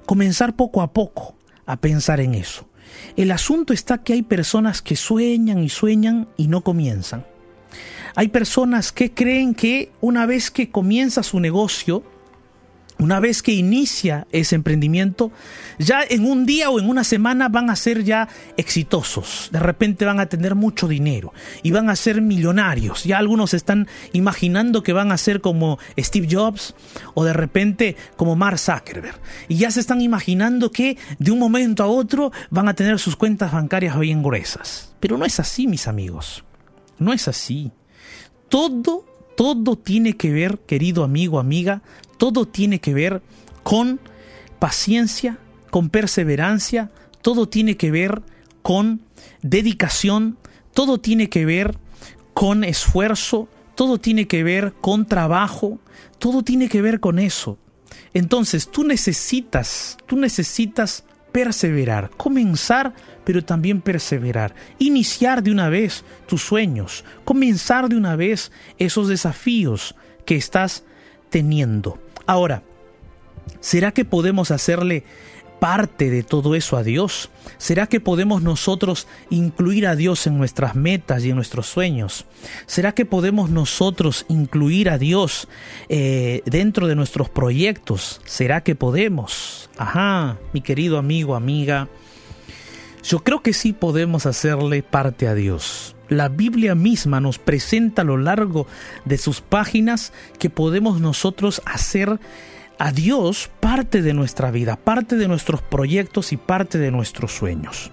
Comenzar 0.06 0.56
poco 0.56 0.82
a 0.82 0.92
poco 0.92 1.36
a 1.66 1.76
pensar 1.76 2.20
en 2.20 2.34
eso. 2.34 2.68
El 3.16 3.30
asunto 3.30 3.72
está 3.72 3.98
que 3.98 4.14
hay 4.14 4.22
personas 4.22 4.82
que 4.82 4.96
sueñan 4.96 5.62
y 5.62 5.68
sueñan 5.68 6.28
y 6.36 6.48
no 6.48 6.62
comienzan. 6.62 7.26
Hay 8.14 8.28
personas 8.28 8.90
que 8.90 9.12
creen 9.12 9.54
que 9.54 9.92
una 10.00 10.26
vez 10.26 10.50
que 10.50 10.70
comienza 10.70 11.22
su 11.22 11.38
negocio, 11.40 12.02
una 12.98 13.20
vez 13.20 13.42
que 13.42 13.52
inicia 13.52 14.26
ese 14.32 14.56
emprendimiento, 14.56 15.30
ya 15.78 16.02
en 16.08 16.24
un 16.24 16.46
día 16.46 16.70
o 16.70 16.80
en 16.80 16.88
una 16.88 17.04
semana 17.04 17.48
van 17.48 17.70
a 17.70 17.76
ser 17.76 18.04
ya 18.04 18.28
exitosos. 18.56 19.48
De 19.52 19.60
repente 19.60 20.04
van 20.04 20.20
a 20.20 20.26
tener 20.26 20.54
mucho 20.54 20.88
dinero 20.88 21.32
y 21.62 21.70
van 21.70 21.90
a 21.90 21.96
ser 21.96 22.20
millonarios. 22.20 23.04
Ya 23.04 23.18
algunos 23.18 23.54
están 23.54 23.86
imaginando 24.12 24.82
que 24.82 24.92
van 24.92 25.12
a 25.12 25.18
ser 25.18 25.40
como 25.40 25.78
Steve 25.98 26.28
Jobs 26.30 26.74
o 27.14 27.24
de 27.24 27.32
repente 27.32 27.96
como 28.16 28.36
Mark 28.36 28.58
Zuckerberg. 28.58 29.20
Y 29.48 29.56
ya 29.56 29.70
se 29.70 29.80
están 29.80 30.00
imaginando 30.00 30.70
que 30.70 30.98
de 31.18 31.30
un 31.30 31.38
momento 31.38 31.82
a 31.82 31.86
otro 31.86 32.32
van 32.50 32.68
a 32.68 32.74
tener 32.74 32.98
sus 32.98 33.16
cuentas 33.16 33.52
bancarias 33.52 33.98
bien 33.98 34.22
gruesas. 34.22 34.94
Pero 35.00 35.16
no 35.16 35.24
es 35.24 35.38
así, 35.38 35.66
mis 35.66 35.86
amigos. 35.86 36.44
No 36.98 37.12
es 37.12 37.28
así. 37.28 37.70
Todo, 38.48 39.04
todo 39.36 39.76
tiene 39.76 40.16
que 40.16 40.32
ver, 40.32 40.58
querido 40.60 41.04
amigo, 41.04 41.38
amiga, 41.38 41.82
todo 42.18 42.46
tiene 42.46 42.80
que 42.80 42.92
ver 42.92 43.22
con 43.62 44.00
paciencia, 44.58 45.38
con 45.70 45.88
perseverancia, 45.88 46.90
todo 47.22 47.48
tiene 47.48 47.76
que 47.76 47.90
ver 47.90 48.22
con 48.62 49.00
dedicación, 49.42 50.36
todo 50.74 50.98
tiene 50.98 51.28
que 51.28 51.46
ver 51.46 51.78
con 52.34 52.64
esfuerzo, 52.64 53.48
todo 53.74 53.98
tiene 53.98 54.26
que 54.26 54.42
ver 54.42 54.74
con 54.80 55.06
trabajo, 55.06 55.78
todo 56.18 56.42
tiene 56.42 56.68
que 56.68 56.82
ver 56.82 57.00
con 57.00 57.18
eso. 57.18 57.58
Entonces 58.14 58.68
tú 58.68 58.84
necesitas, 58.84 59.98
tú 60.06 60.16
necesitas 60.16 61.04
perseverar, 61.32 62.10
comenzar, 62.10 62.94
pero 63.24 63.44
también 63.44 63.80
perseverar, 63.80 64.54
iniciar 64.78 65.42
de 65.42 65.50
una 65.50 65.68
vez 65.68 66.04
tus 66.26 66.42
sueños, 66.42 67.04
comenzar 67.24 67.88
de 67.88 67.96
una 67.96 68.16
vez 68.16 68.50
esos 68.78 69.08
desafíos 69.08 69.94
que 70.24 70.36
estás 70.36 70.84
teniendo. 71.30 71.98
Ahora, 72.28 72.62
¿será 73.58 73.92
que 73.92 74.04
podemos 74.04 74.50
hacerle 74.50 75.02
parte 75.60 76.10
de 76.10 76.22
todo 76.22 76.54
eso 76.54 76.76
a 76.76 76.82
Dios? 76.82 77.30
¿Será 77.56 77.86
que 77.86 78.00
podemos 78.00 78.42
nosotros 78.42 79.08
incluir 79.30 79.86
a 79.86 79.96
Dios 79.96 80.26
en 80.26 80.36
nuestras 80.36 80.74
metas 80.74 81.24
y 81.24 81.30
en 81.30 81.36
nuestros 81.36 81.68
sueños? 81.68 82.26
¿Será 82.66 82.92
que 82.92 83.06
podemos 83.06 83.48
nosotros 83.48 84.26
incluir 84.28 84.90
a 84.90 84.98
Dios 84.98 85.48
eh, 85.88 86.42
dentro 86.44 86.86
de 86.86 86.96
nuestros 86.96 87.30
proyectos? 87.30 88.20
¿Será 88.26 88.62
que 88.62 88.74
podemos? 88.74 89.70
Ajá, 89.78 90.36
mi 90.52 90.60
querido 90.60 90.98
amigo, 90.98 91.34
amiga. 91.34 91.88
Yo 93.02 93.24
creo 93.24 93.40
que 93.40 93.54
sí 93.54 93.72
podemos 93.72 94.26
hacerle 94.26 94.82
parte 94.82 95.28
a 95.28 95.34
Dios. 95.34 95.96
La 96.08 96.28
Biblia 96.28 96.74
misma 96.74 97.20
nos 97.20 97.38
presenta 97.38 98.02
a 98.02 98.04
lo 98.04 98.16
largo 98.16 98.66
de 99.04 99.18
sus 99.18 99.40
páginas 99.40 100.12
que 100.38 100.48
podemos 100.48 101.00
nosotros 101.00 101.60
hacer 101.66 102.18
a 102.78 102.92
Dios 102.92 103.50
parte 103.60 104.02
de 104.02 104.14
nuestra 104.14 104.50
vida, 104.50 104.76
parte 104.76 105.16
de 105.16 105.28
nuestros 105.28 105.60
proyectos 105.60 106.32
y 106.32 106.36
parte 106.36 106.78
de 106.78 106.90
nuestros 106.90 107.32
sueños. 107.32 107.90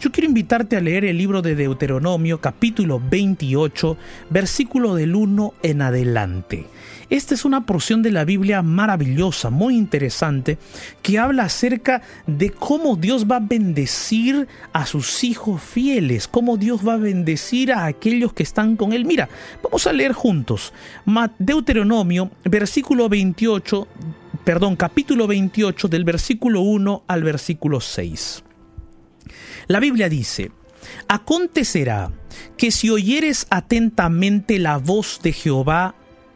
Yo 0.00 0.10
quiero 0.10 0.28
invitarte 0.28 0.76
a 0.76 0.80
leer 0.80 1.04
el 1.04 1.16
libro 1.16 1.42
de 1.42 1.54
Deuteronomio 1.54 2.40
capítulo 2.40 3.00
28, 3.08 3.96
versículo 4.30 4.94
del 4.96 5.14
1 5.14 5.54
en 5.62 5.82
adelante. 5.82 6.66
Esta 7.12 7.34
es 7.34 7.44
una 7.44 7.66
porción 7.66 8.00
de 8.00 8.10
la 8.10 8.24
Biblia 8.24 8.62
maravillosa, 8.62 9.50
muy 9.50 9.76
interesante, 9.76 10.56
que 11.02 11.18
habla 11.18 11.42
acerca 11.42 12.00
de 12.26 12.48
cómo 12.48 12.96
Dios 12.96 13.26
va 13.30 13.36
a 13.36 13.40
bendecir 13.40 14.48
a 14.72 14.86
sus 14.86 15.22
hijos 15.22 15.60
fieles, 15.60 16.26
cómo 16.26 16.56
Dios 16.56 16.88
va 16.88 16.94
a 16.94 16.96
bendecir 16.96 17.70
a 17.70 17.84
aquellos 17.84 18.32
que 18.32 18.42
están 18.42 18.76
con 18.76 18.94
Él. 18.94 19.04
Mira, 19.04 19.28
vamos 19.62 19.86
a 19.86 19.92
leer 19.92 20.14
juntos 20.14 20.72
Deuteronomio, 21.38 22.30
versículo 22.46 23.10
28, 23.10 23.86
perdón, 24.42 24.76
capítulo 24.76 25.26
28, 25.26 25.88
del 25.88 26.04
versículo 26.04 26.62
1 26.62 27.04
al 27.06 27.22
versículo 27.24 27.82
6. 27.82 28.42
La 29.66 29.80
Biblia 29.80 30.08
dice, 30.08 30.50
Acontecerá 31.08 32.10
que 32.56 32.70
si 32.70 32.88
oyeres 32.88 33.46
atentamente 33.50 34.58
la 34.58 34.78
voz 34.78 35.20
de 35.22 35.34
Jehová 35.34 35.94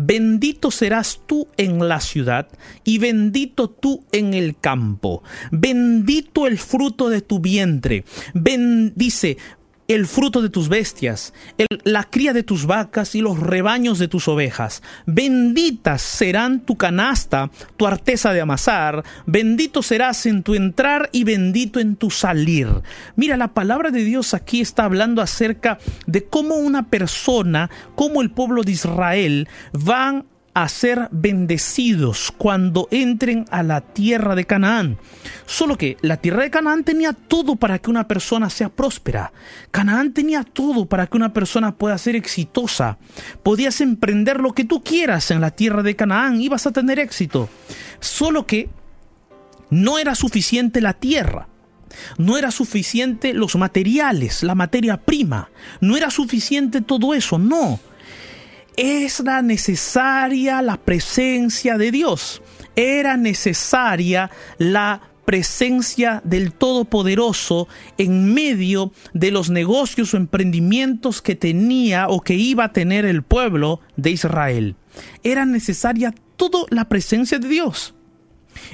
Bendito 0.00 0.70
serás 0.70 1.22
tú 1.26 1.48
en 1.56 1.88
la 1.88 2.00
ciudad 2.00 2.46
y 2.84 2.98
bendito 2.98 3.68
tú 3.68 4.04
en 4.12 4.32
el 4.32 4.56
campo. 4.56 5.24
Bendito 5.50 6.46
el 6.46 6.56
fruto 6.56 7.08
de 7.08 7.20
tu 7.20 7.40
vientre. 7.40 8.04
Bendice 8.32 9.38
el 9.88 10.06
fruto 10.06 10.42
de 10.42 10.50
tus 10.50 10.68
bestias, 10.68 11.32
la 11.84 12.04
cría 12.04 12.34
de 12.34 12.42
tus 12.42 12.66
vacas 12.66 13.14
y 13.14 13.22
los 13.22 13.40
rebaños 13.40 13.98
de 13.98 14.06
tus 14.06 14.28
ovejas. 14.28 14.82
Benditas 15.06 16.02
serán 16.02 16.60
tu 16.60 16.76
canasta, 16.76 17.50
tu 17.78 17.86
arteza 17.86 18.34
de 18.34 18.42
amasar, 18.42 19.02
bendito 19.24 19.82
serás 19.82 20.26
en 20.26 20.42
tu 20.42 20.54
entrar 20.54 21.08
y 21.10 21.24
bendito 21.24 21.80
en 21.80 21.96
tu 21.96 22.10
salir. 22.10 22.68
Mira, 23.16 23.38
la 23.38 23.54
palabra 23.54 23.90
de 23.90 24.04
Dios 24.04 24.34
aquí 24.34 24.60
está 24.60 24.84
hablando 24.84 25.22
acerca 25.22 25.78
de 26.06 26.24
cómo 26.24 26.56
una 26.56 26.90
persona, 26.90 27.70
cómo 27.94 28.20
el 28.20 28.30
pueblo 28.30 28.64
de 28.64 28.72
Israel 28.72 29.48
van 29.72 30.26
a 30.62 30.68
ser 30.68 31.08
bendecidos 31.12 32.32
cuando 32.36 32.88
entren 32.90 33.44
a 33.50 33.62
la 33.62 33.80
tierra 33.80 34.34
de 34.34 34.44
Canaán. 34.44 34.98
Solo 35.46 35.78
que 35.78 35.96
la 36.00 36.16
tierra 36.16 36.42
de 36.42 36.50
Canaán 36.50 36.82
tenía 36.82 37.12
todo 37.12 37.54
para 37.54 37.78
que 37.78 37.90
una 37.90 38.08
persona 38.08 38.50
sea 38.50 38.68
próspera. 38.68 39.32
Canaán 39.70 40.12
tenía 40.12 40.42
todo 40.42 40.86
para 40.86 41.06
que 41.06 41.16
una 41.16 41.32
persona 41.32 41.76
pueda 41.76 41.96
ser 41.96 42.16
exitosa. 42.16 42.98
Podías 43.44 43.80
emprender 43.80 44.40
lo 44.40 44.52
que 44.52 44.64
tú 44.64 44.82
quieras 44.82 45.30
en 45.30 45.40
la 45.40 45.52
tierra 45.52 45.84
de 45.84 45.94
Canaán 45.94 46.40
y 46.40 46.48
vas 46.48 46.66
a 46.66 46.72
tener 46.72 46.98
éxito. 46.98 47.48
Solo 48.00 48.44
que 48.44 48.68
no 49.70 49.98
era 49.98 50.16
suficiente 50.16 50.80
la 50.80 50.94
tierra. 50.94 51.46
No 52.16 52.36
era 52.36 52.50
suficiente 52.50 53.32
los 53.32 53.54
materiales, 53.54 54.42
la 54.42 54.56
materia 54.56 54.96
prima. 54.96 55.50
No 55.80 55.96
era 55.96 56.10
suficiente 56.10 56.80
todo 56.80 57.14
eso, 57.14 57.38
no 57.38 57.78
era 58.78 59.42
necesaria 59.42 60.62
la 60.62 60.76
presencia 60.76 61.76
de 61.76 61.90
Dios. 61.90 62.40
Era 62.76 63.16
necesaria 63.16 64.30
la 64.58 65.00
presencia 65.24 66.22
del 66.24 66.52
Todopoderoso 66.52 67.66
en 67.98 68.32
medio 68.32 68.92
de 69.12 69.32
los 69.32 69.50
negocios 69.50 70.14
o 70.14 70.16
emprendimientos 70.16 71.20
que 71.20 71.34
tenía 71.34 72.06
o 72.08 72.20
que 72.20 72.34
iba 72.34 72.64
a 72.64 72.72
tener 72.72 73.04
el 73.04 73.24
pueblo 73.24 73.80
de 73.96 74.12
Israel. 74.12 74.76
Era 75.24 75.44
necesaria 75.44 76.14
toda 76.36 76.60
la 76.70 76.88
presencia 76.88 77.40
de 77.40 77.48
Dios. 77.48 77.94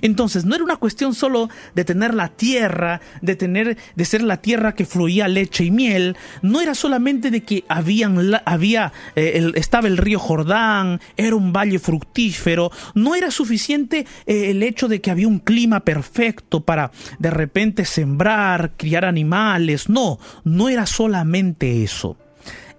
Entonces, 0.03 0.45
no 0.45 0.55
era 0.55 0.65
una 0.65 0.77
cuestión 0.77 1.15
solo 1.15 1.49
de 1.75 1.85
tener 1.85 2.15
la 2.15 2.29
tierra, 2.29 3.01
de 3.21 3.37
tener, 3.37 3.77
de 3.95 4.05
ser 4.05 4.23
la 4.23 4.39
tierra 4.39 4.75
que 4.75 4.87
fluía 4.87 5.29
leche 5.29 5.65
y 5.65 5.71
miel. 5.71 6.17
No 6.43 6.61
era 6.61 6.75
solamente 6.75 7.31
de 7.31 7.43
que 7.43 7.65
había, 7.69 8.93
eh, 9.17 9.53
estaba 9.55 9.89
el 9.89 9.97
río 9.97 10.19
Jordán, 10.19 11.01
era 11.17 11.37
un 11.37 11.53
valle 11.53 11.79
fructífero. 11.79 12.71
No 12.95 13.15
era 13.15 13.31
suficiente 13.31 14.07
eh, 14.27 14.51
el 14.51 14.63
hecho 14.63 14.89
de 14.89 15.01
que 15.01 15.11
había 15.11 15.29
un 15.29 15.39
clima 15.39 15.81
perfecto 15.81 16.61
para 16.61 16.91
de 17.19 17.31
repente 17.31 17.85
sembrar, 17.85 18.73
criar 18.77 19.05
animales. 19.05 19.89
No, 19.89 20.19
no 20.45 20.69
era 20.69 20.87
solamente 20.87 21.83
eso 21.83 22.17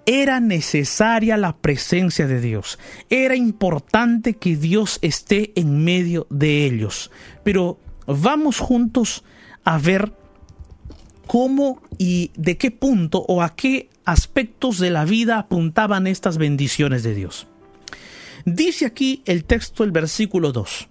era 0.05 0.39
necesaria 0.39 1.37
la 1.37 1.57
presencia 1.57 2.27
de 2.27 2.39
Dios. 2.39 2.79
Era 3.09 3.35
importante 3.35 4.35
que 4.35 4.55
Dios 4.55 4.99
esté 5.01 5.51
en 5.55 5.83
medio 5.83 6.27
de 6.29 6.65
ellos. 6.65 7.11
Pero 7.43 7.79
vamos 8.05 8.59
juntos 8.59 9.23
a 9.63 9.77
ver 9.77 10.13
cómo 11.27 11.81
y 11.97 12.31
de 12.35 12.57
qué 12.57 12.71
punto 12.71 13.25
o 13.27 13.41
a 13.41 13.55
qué 13.55 13.89
aspectos 14.05 14.77
de 14.77 14.91
la 14.91 15.05
vida 15.05 15.39
apuntaban 15.39 16.07
estas 16.07 16.37
bendiciones 16.37 17.03
de 17.03 17.15
Dios. 17.15 17.47
Dice 18.45 18.85
aquí 18.85 19.23
el 19.25 19.43
texto, 19.43 19.83
el 19.83 19.91
versículo 19.91 20.51
2. 20.51 20.87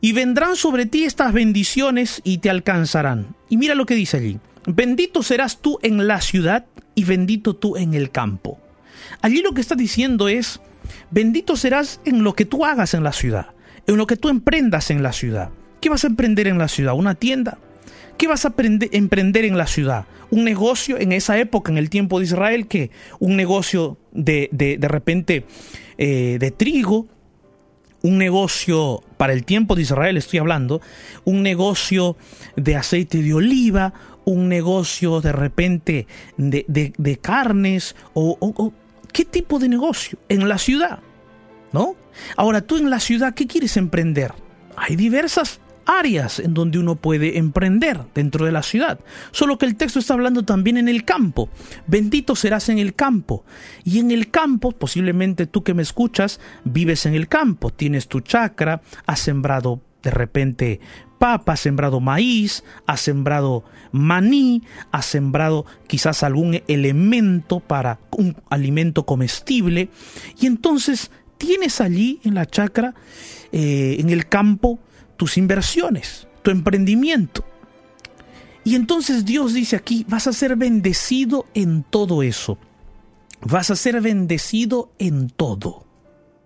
Y 0.00 0.12
vendrán 0.12 0.56
sobre 0.56 0.86
ti 0.86 1.04
estas 1.04 1.32
bendiciones 1.32 2.20
y 2.24 2.38
te 2.38 2.50
alcanzarán. 2.50 3.36
Y 3.48 3.56
mira 3.56 3.74
lo 3.74 3.86
que 3.86 3.94
dice 3.94 4.16
allí. 4.16 4.40
Bendito 4.66 5.22
serás 5.22 5.60
tú 5.60 5.78
en 5.82 6.06
la 6.06 6.20
ciudad 6.20 6.66
y 6.94 7.04
bendito 7.04 7.56
tú 7.56 7.76
en 7.76 7.94
el 7.94 8.10
campo. 8.10 8.58
Allí 9.22 9.42
lo 9.42 9.52
que 9.52 9.60
está 9.60 9.74
diciendo 9.74 10.28
es, 10.28 10.60
bendito 11.10 11.56
serás 11.56 12.00
en 12.04 12.22
lo 12.22 12.34
que 12.34 12.44
tú 12.44 12.64
hagas 12.64 12.94
en 12.94 13.02
la 13.02 13.12
ciudad, 13.12 13.48
en 13.86 13.96
lo 13.96 14.06
que 14.06 14.16
tú 14.16 14.28
emprendas 14.28 14.90
en 14.90 15.02
la 15.02 15.12
ciudad. 15.12 15.50
¿Qué 15.80 15.88
vas 15.88 16.04
a 16.04 16.08
emprender 16.08 16.46
en 16.46 16.58
la 16.58 16.68
ciudad? 16.68 16.94
¿Una 16.94 17.14
tienda? 17.14 17.58
¿Qué 18.18 18.26
vas 18.26 18.44
a 18.44 18.52
emprender 18.92 19.44
en 19.46 19.56
la 19.56 19.66
ciudad? 19.66 20.04
Un 20.30 20.44
negocio 20.44 20.98
en 20.98 21.12
esa 21.12 21.38
época, 21.38 21.72
en 21.72 21.78
el 21.78 21.88
tiempo 21.88 22.18
de 22.18 22.26
Israel, 22.26 22.66
que 22.66 22.90
un 23.18 23.34
negocio 23.34 23.96
de, 24.12 24.50
de, 24.52 24.76
de 24.76 24.88
repente 24.88 25.46
eh, 25.96 26.36
de 26.38 26.50
trigo, 26.50 27.06
un 28.02 28.18
negocio 28.18 29.02
para 29.16 29.32
el 29.32 29.44
tiempo 29.44 29.74
de 29.74 29.82
Israel, 29.82 30.16
estoy 30.16 30.38
hablando, 30.38 30.80
un 31.24 31.42
negocio 31.42 32.16
de 32.56 32.76
aceite 32.76 33.22
de 33.22 33.34
oliva, 33.34 33.92
un 34.24 34.48
negocio 34.48 35.20
de 35.20 35.32
repente 35.32 36.06
de, 36.36 36.64
de- 36.68 36.92
de 36.96 37.16
carnes, 37.18 37.96
o, 38.14 38.36
o- 38.40 38.54
o- 38.64 38.72
¿qué 39.12 39.24
tipo 39.24 39.58
de 39.58 39.68
negocio? 39.68 40.18
En 40.28 40.48
la 40.48 40.58
ciudad, 40.58 41.00
¿no? 41.72 41.94
Ahora 42.36 42.60
tú 42.60 42.76
en 42.76 42.90
la 42.90 43.00
ciudad, 43.00 43.34
¿qué 43.34 43.46
quieres 43.46 43.76
emprender? 43.76 44.32
Hay 44.76 44.96
diversas 44.96 45.60
áreas 45.86 46.38
en 46.38 46.54
donde 46.54 46.78
uno 46.78 46.94
puede 46.94 47.38
emprender 47.38 48.00
dentro 48.14 48.44
de 48.46 48.52
la 48.52 48.62
ciudad. 48.62 49.00
Solo 49.32 49.58
que 49.58 49.66
el 49.66 49.74
texto 49.76 49.98
está 49.98 50.14
hablando 50.14 50.44
también 50.44 50.76
en 50.76 50.88
el 50.88 51.04
campo. 51.04 51.48
Bendito 51.88 52.36
serás 52.36 52.68
en 52.68 52.78
el 52.78 52.94
campo. 52.94 53.44
Y 53.84 53.98
en 53.98 54.10
el 54.12 54.30
campo, 54.30 54.70
posiblemente 54.72 55.46
tú 55.46 55.64
que 55.64 55.74
me 55.74 55.82
escuchas, 55.82 56.38
vives 56.64 57.06
en 57.06 57.14
el 57.14 57.26
campo, 57.26 57.70
tienes 57.70 58.06
tu 58.06 58.20
chacra, 58.20 58.82
has 59.06 59.18
sembrado 59.20 59.80
de 60.02 60.10
repente 60.10 60.80
papa, 61.20 61.52
has 61.52 61.60
sembrado 61.60 62.00
maíz, 62.00 62.64
has 62.86 63.02
sembrado 63.02 63.62
maní, 63.92 64.62
has 64.90 65.04
sembrado 65.04 65.66
quizás 65.86 66.22
algún 66.22 66.62
elemento 66.66 67.60
para 67.60 68.00
un 68.12 68.34
alimento 68.48 69.04
comestible. 69.04 69.90
Y 70.40 70.46
entonces 70.46 71.10
tienes 71.36 71.82
allí 71.82 72.20
en 72.24 72.34
la 72.34 72.46
chacra, 72.46 72.94
eh, 73.52 73.96
en 73.98 74.08
el 74.08 74.28
campo, 74.28 74.78
tus 75.18 75.36
inversiones, 75.36 76.26
tu 76.42 76.50
emprendimiento. 76.50 77.44
Y 78.64 78.74
entonces 78.74 79.26
Dios 79.26 79.52
dice 79.52 79.76
aquí, 79.76 80.06
vas 80.08 80.26
a 80.26 80.32
ser 80.32 80.56
bendecido 80.56 81.44
en 81.52 81.82
todo 81.82 82.22
eso. 82.22 82.56
Vas 83.42 83.70
a 83.70 83.76
ser 83.76 84.00
bendecido 84.00 84.90
en 84.98 85.28
todo. 85.28 85.84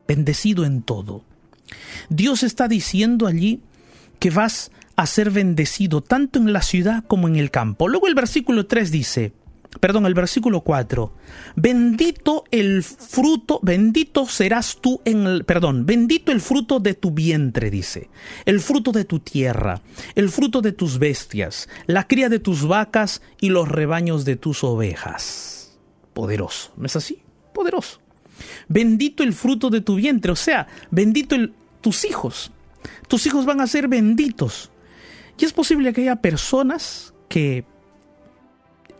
Bendecido 0.09 0.65
en 0.65 0.83
todo. 0.83 1.23
Dios 2.09 2.43
está 2.43 2.67
diciendo 2.67 3.29
allí 3.29 3.61
que 4.25 4.31
vas 4.31 4.73
a 4.97 5.05
ser 5.05 5.31
bendecido 5.31 6.01
tanto 6.01 6.39
en 6.39 6.55
la 6.55 6.63
ciudad 6.63 7.05
como 7.07 7.29
en 7.29 7.37
el 7.37 7.51
campo. 7.51 7.89
Luego 7.89 8.07
el 8.07 8.15
versículo 8.15 8.65
3 8.65 8.91
dice, 8.91 9.35
perdón, 9.81 10.07
el 10.07 10.15
versículo 10.15 10.63
4, 10.63 11.13
bendito 11.57 12.45
el 12.51 12.83
fruto, 12.83 13.61
bendito 13.63 14.25
serás 14.25 14.79
tú 14.81 15.03
en 15.05 15.27
el, 15.27 15.45
perdón, 15.45 15.85
bendito 15.85 16.33
el 16.33 16.41
fruto 16.41 16.81
de 16.81 16.95
tu 16.95 17.11
vientre, 17.11 17.71
dice, 17.71 18.09
el 18.47 18.61
fruto 18.61 18.93
de 18.93 19.05
tu 19.05 19.19
tierra, 19.19 19.83
el 20.15 20.31
fruto 20.31 20.63
de 20.63 20.73
tus 20.73 20.99
bestias, 20.99 21.69
la 21.85 22.09
cría 22.09 22.31
de 22.31 22.39
tus 22.39 22.67
vacas 22.67 23.21
y 23.43 23.51
los 23.51 23.69
rebaños 23.69 24.25
de 24.25 24.37
tus 24.37 24.65
ovejas. 24.65 25.77
Poderoso, 26.15 26.73
¿no 26.79 26.87
es 26.87 26.97
así? 26.97 27.21
Poderoso. 27.53 28.01
Bendito 28.69 29.23
el 29.23 29.35
fruto 29.35 29.69
de 29.69 29.83
tu 29.83 29.97
vientre, 29.97 30.33
o 30.33 30.37
sea, 30.37 30.67
bendito 30.91 31.37
tus 31.83 32.07
hijos. 32.07 32.51
Tus 33.09 33.27
hijos 33.27 33.47
van 33.47 33.61
a 33.61 33.67
ser 33.67 33.89
benditos. 33.89 34.71
Y 35.39 35.45
es 35.45 35.53
posible 35.53 35.93
que 35.93 36.03
haya 36.03 36.17
personas 36.17 37.15
que 37.29 37.65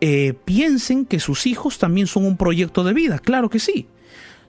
eh, 0.01 0.33
piensen 0.45 1.05
que 1.05 1.19
sus 1.19 1.47
hijos 1.47 1.79
también 1.79 2.07
son 2.07 2.25
un 2.25 2.37
proyecto 2.37 2.83
de 2.83 2.93
vida. 2.93 3.19
Claro 3.19 3.49
que 3.49 3.59
sí. 3.59 3.87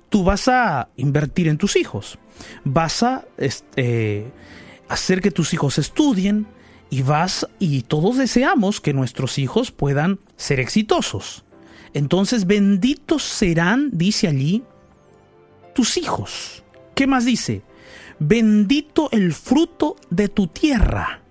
Tú 0.09 0.25
vas 0.25 0.49
a 0.49 0.89
invertir 0.97 1.49
en 1.49 1.59
tus 1.59 1.77
hijos. 1.77 2.19
Vas 2.65 3.03
a 3.03 3.25
este, 3.39 4.33
hacer 4.89 5.21
que 5.21 5.31
tus 5.31 5.53
hijos 5.55 5.79
estudien 5.79 6.47
y 6.91 7.03
vas 7.03 7.47
y 7.59 7.83
todos 7.83 8.17
deseamos 8.17 8.81
que 8.81 8.93
nuestros 8.93 9.39
hijos 9.39 9.71
puedan 9.71 10.21
ser 10.37 10.61
exitosos. 10.61 11.45
Entonces 11.95 12.47
benditos 12.47 13.23
serán, 13.23 13.91
dice 13.93 14.29
allí, 14.29 14.63
tus 15.75 15.97
hijos. 15.97 16.65
¿Qué 16.95 17.07
más 17.07 17.25
dice? 17.25 17.63
Bendito 18.19 19.09
el 19.13 19.33
fruto 19.33 19.97
de 20.11 20.29
tu 20.29 20.47
tierra. 20.47 21.23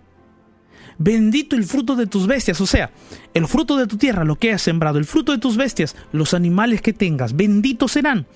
Bendito 0.97 1.55
el 1.55 1.65
fruto 1.65 1.95
de 1.95 2.07
tus 2.07 2.25
bestias, 2.25 2.61
o 2.61 2.65
sea, 2.65 2.91
el 3.33 3.47
fruto 3.47 3.75
de 3.75 3.85
tu 3.85 3.97
tierra, 3.97 4.23
lo 4.23 4.37
que 4.37 4.53
has 4.53 4.61
sembrado, 4.61 4.97
el 4.97 5.03
fruto 5.03 5.33
de 5.33 5.39
tus 5.39 5.57
bestias, 5.57 5.95
los 6.13 6.33
animales 6.33 6.81
que 6.81 6.93
tengas, 6.93 7.35
benditos 7.35 7.91
serán. 7.93 8.27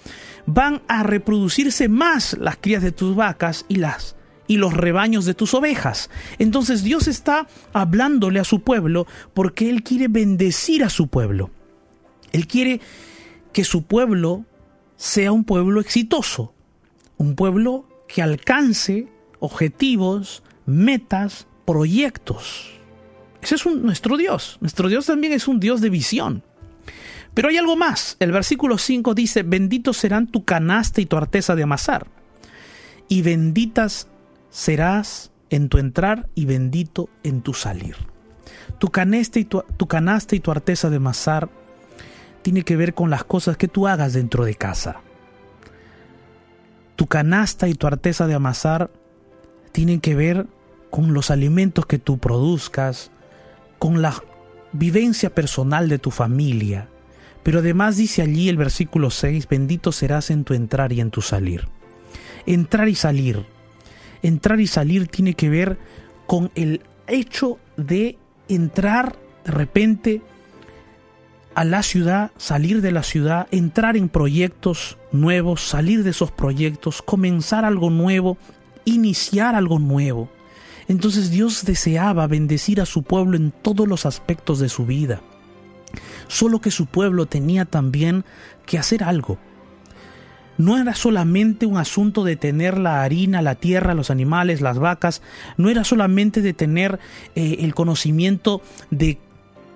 Van 0.46 0.82
a 0.90 1.04
reproducirse 1.04 1.88
más 1.88 2.38
las 2.38 2.58
crías 2.58 2.84
de 2.84 2.92
tus 2.92 3.16
vacas 3.16 3.66
y 3.70 3.76
las 3.76 4.18
y 4.50 4.58
los 4.58 4.74
rebaños 4.74 5.26
de 5.26 5.36
tus 5.36 5.54
ovejas. 5.54 6.10
Entonces 6.40 6.84
Dios 6.84 7.08
está 7.08 7.48
hablándole 7.72 8.40
a 8.40 8.44
su 8.44 8.62
pueblo 8.62 9.06
porque 9.34 9.70
Él 9.70 9.84
quiere 9.84 10.08
bendecir 10.08 10.84
a 10.84 10.90
su 10.90 11.08
pueblo. 11.08 11.52
Él 12.32 12.48
quiere 12.48 12.82
que 13.54 13.64
su 13.64 13.84
pueblo 13.84 14.46
sea 14.98 15.32
un 15.32 15.44
pueblo 15.44 15.80
exitoso, 15.80 16.56
un 17.18 17.36
pueblo 17.36 17.89
que 18.10 18.22
alcance 18.24 19.08
objetivos, 19.40 20.44
metas, 20.66 21.48
proyectos. 21.66 22.72
Ese 23.42 23.56
es 23.56 23.66
nuestro 23.66 24.18
Dios. 24.18 24.58
Nuestro 24.60 24.90
Dios 24.90 25.06
también 25.06 25.32
es 25.32 25.48
un 25.48 25.62
Dios 25.62 25.80
de 25.80 25.90
visión. 25.90 26.44
Pero 27.34 27.50
hay 27.50 27.58
algo 27.58 27.78
más. 27.78 28.18
El 28.20 28.32
versículo 28.32 28.78
5 28.78 29.14
dice, 29.14 29.44
benditos 29.44 29.96
serán 29.96 30.28
tu 30.28 30.44
canasta 30.44 31.00
y 31.00 31.06
tu 31.06 31.16
arteza 31.16 31.56
de 31.56 31.64
amasar. 31.64 32.08
Y 33.08 33.22
benditas 33.22 34.08
serás 34.50 35.32
en 35.52 35.70
tu 35.70 35.78
entrar 35.78 36.28
y 36.34 36.46
bendito 36.46 37.10
en 37.24 37.42
tu 37.42 37.54
salir. 37.54 37.96
Tu 38.80 38.90
canasta 38.90 39.40
y 39.40 39.46
tu, 39.46 39.64
tu 39.78 39.88
canasta 39.88 40.36
y 40.36 40.40
tu 40.40 40.50
arteza 40.50 40.90
de 40.90 40.98
amasar 40.98 41.50
tiene 42.42 42.64
que 42.64 42.76
ver 42.76 42.96
con 42.96 43.12
las 43.12 43.24
cosas 43.24 43.56
que 43.56 43.68
tú 43.68 43.88
hagas 43.88 44.14
dentro 44.14 44.46
de 44.46 44.56
casa. 44.56 45.02
Tu 47.00 47.08
canasta 47.08 47.70
y 47.70 47.76
tu 47.76 47.88
arteza 47.88 48.28
de 48.28 48.34
amasar 48.34 48.92
tienen 49.72 50.02
que 50.02 50.16
ver 50.16 50.48
con 50.90 51.14
los 51.14 51.32
alimentos 51.32 51.86
que 51.86 51.98
tú 51.98 52.18
produzcas, 52.18 53.10
con 53.78 54.02
la 54.02 54.22
vivencia 54.74 55.34
personal 55.34 55.88
de 55.88 55.98
tu 55.98 56.12
familia. 56.12 56.90
Pero 57.42 57.60
además 57.60 57.96
dice 57.96 58.22
allí 58.22 58.50
el 58.50 58.58
versículo 58.58 59.12
6, 59.12 59.48
bendito 59.48 59.94
serás 59.94 60.30
en 60.30 60.44
tu 60.44 60.54
entrar 60.54 60.92
y 60.92 61.00
en 61.00 61.10
tu 61.10 61.22
salir. 61.22 61.70
Entrar 62.46 62.90
y 62.90 62.96
salir. 62.96 63.46
Entrar 64.22 64.60
y 64.60 64.68
salir 64.68 65.08
tiene 65.08 65.36
que 65.36 65.50
ver 65.50 65.78
con 66.26 66.52
el 66.56 66.82
hecho 67.08 67.60
de 67.78 68.18
entrar 68.50 69.16
de 69.46 69.52
repente 69.52 70.22
a 71.56 71.66
la 71.66 71.84
ciudad, 71.84 72.32
salir 72.38 72.82
de 72.82 72.92
la 72.92 73.04
ciudad, 73.04 73.48
entrar 73.52 73.98
en 73.98 74.10
proyectos 74.10 74.98
nuevos, 75.12 75.62
salir 75.62 76.04
de 76.04 76.12
esos 76.12 76.32
proyectos, 76.32 77.02
comenzar 77.02 77.66
algo 77.66 77.90
nuevo, 77.90 78.38
iniciar 78.86 79.56
algo 79.56 79.80
nuevo. 79.80 80.30
Entonces 80.88 81.32
Dios 81.32 81.66
deseaba 81.66 82.28
bendecir 82.28 82.82
a 82.82 82.86
su 82.86 83.04
pueblo 83.04 83.38
en 83.38 83.52
todos 83.52 83.88
los 83.88 84.06
aspectos 84.06 84.60
de 84.60 84.70
su 84.70 84.86
vida. 84.86 85.22
Solo 86.28 86.62
que 86.62 86.72
su 86.72 86.86
pueblo 86.86 87.26
tenía 87.26 87.66
también 87.66 88.26
que 88.66 88.78
hacer 88.78 89.04
algo. 89.04 89.38
No 90.58 90.78
era 90.78 90.94
solamente 90.94 91.66
un 91.66 91.78
asunto 91.78 92.24
de 92.24 92.36
tener 92.36 92.78
la 92.78 93.02
harina, 93.04 93.42
la 93.42 93.56
tierra, 93.56 93.94
los 93.94 94.12
animales, 94.12 94.62
las 94.62 94.78
vacas, 94.78 95.22
no 95.58 95.70
era 95.70 95.84
solamente 95.86 96.42
de 96.42 96.54
tener 96.54 97.00
eh, 97.36 97.58
el 97.62 97.74
conocimiento 97.74 98.62
de 98.90 99.20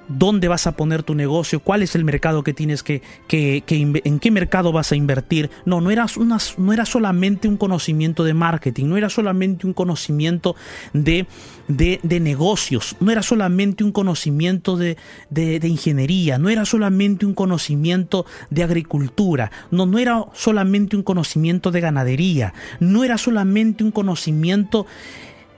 dónde 0.08 0.48
vas 0.48 0.68
a 0.68 0.76
poner 0.76 1.04
tu 1.04 1.16
negocio, 1.16 1.60
cuál 1.60 1.84
es 1.84 1.96
el 1.96 2.04
mercado 2.04 2.44
que 2.44 2.54
tienes 2.54 2.84
que, 2.84 3.02
que, 3.28 3.64
en 3.68 4.20
qué 4.20 4.32
mercado 4.32 4.72
vas 4.72 4.92
a 4.92 4.96
invertir. 4.96 5.50
No, 5.66 5.82
no 5.82 5.92
era, 5.92 6.06
una- 6.18 6.38
no 6.58 6.74
era 6.74 6.86
solamente 6.86 7.48
un 7.48 7.58
conocimiento 7.58 8.24
de 8.24 8.34
marketing, 8.34 8.86
no 8.88 8.98
era 8.98 9.10
solamente 9.10 9.66
un 9.68 9.74
conocimiento 9.74 10.56
de, 10.94 11.26
de, 11.68 12.00
de 12.04 12.20
negocios, 12.20 12.96
no 13.00 13.12
era 13.12 13.22
solamente 13.24 13.84
un 13.84 13.92
conocimiento 13.92 14.78
de, 14.78 14.98
de, 15.30 15.60
de 15.60 15.68
ingeniería, 15.68 16.38
no 16.38 16.50
era 16.50 16.66
solamente 16.66 17.26
un 17.26 17.34
conocimiento 17.34 18.26
de 18.50 18.64
agricultura, 18.64 19.52
no, 19.72 19.86
no 19.86 20.00
era 20.00 20.26
solamente 20.34 20.96
un 20.96 21.04
conocimiento 21.04 21.72
de 21.72 21.82
ganadería, 21.82 22.54
no 22.80 23.04
era 23.04 23.18
solamente 23.18 23.84
un 23.84 23.92
conocimiento 23.92 24.86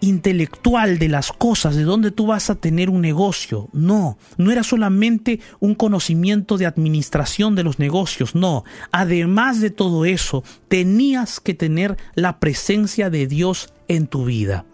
intelectual 0.02 1.00
de 1.00 1.10
las 1.10 1.32
cosas, 1.32 1.76
de 1.76 1.84
dónde 1.84 2.12
tú 2.12 2.28
vas 2.28 2.50
a 2.50 2.56
tener 2.56 2.90
un 2.90 3.02
negocio. 3.02 3.70
No, 3.74 4.18
no 4.38 4.52
era 4.52 4.64
solamente 4.64 5.40
un 5.60 5.76
conocimiento 5.76 6.58
de 6.58 6.66
administración 6.66 7.56
de 7.56 7.64
los 7.64 7.80
negocios, 7.80 8.36
no. 8.36 8.64
Además 8.92 9.62
de 9.62 9.70
todo 9.70 10.06
eso, 10.06 10.44
tenías 10.68 11.40
que 11.40 11.54
tener 11.54 11.98
la 12.16 12.40
presencia 12.40 13.10
de 13.10 13.28
Dios 13.28 13.74
en 13.88 14.08
tu 14.08 14.26
vida. 14.26 14.66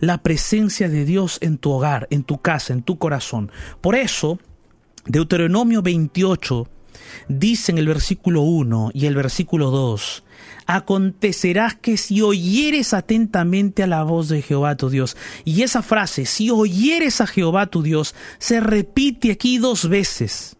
La 0.00 0.18
presencia 0.18 0.88
de 0.88 1.04
Dios 1.04 1.38
en 1.40 1.58
tu 1.58 1.70
hogar, 1.70 2.06
en 2.10 2.24
tu 2.24 2.38
casa, 2.38 2.72
en 2.72 2.82
tu 2.82 2.98
corazón. 2.98 3.50
Por 3.80 3.94
eso, 3.94 4.38
Deuteronomio 5.06 5.82
28 5.82 6.68
dice 7.28 7.72
en 7.72 7.78
el 7.78 7.88
versículo 7.88 8.42
1 8.42 8.90
y 8.94 9.06
el 9.06 9.14
versículo 9.14 9.70
2, 9.70 10.24
acontecerá 10.66 11.78
que 11.80 11.96
si 11.96 12.22
oyeres 12.22 12.94
atentamente 12.94 13.82
a 13.82 13.86
la 13.86 14.02
voz 14.02 14.28
de 14.28 14.42
Jehová 14.42 14.76
tu 14.76 14.90
Dios, 14.90 15.16
y 15.44 15.62
esa 15.62 15.82
frase, 15.82 16.26
si 16.26 16.50
oyeres 16.50 17.20
a 17.20 17.26
Jehová 17.26 17.66
tu 17.66 17.82
Dios, 17.82 18.14
se 18.38 18.60
repite 18.60 19.32
aquí 19.32 19.58
dos 19.58 19.88
veces. 19.88 20.56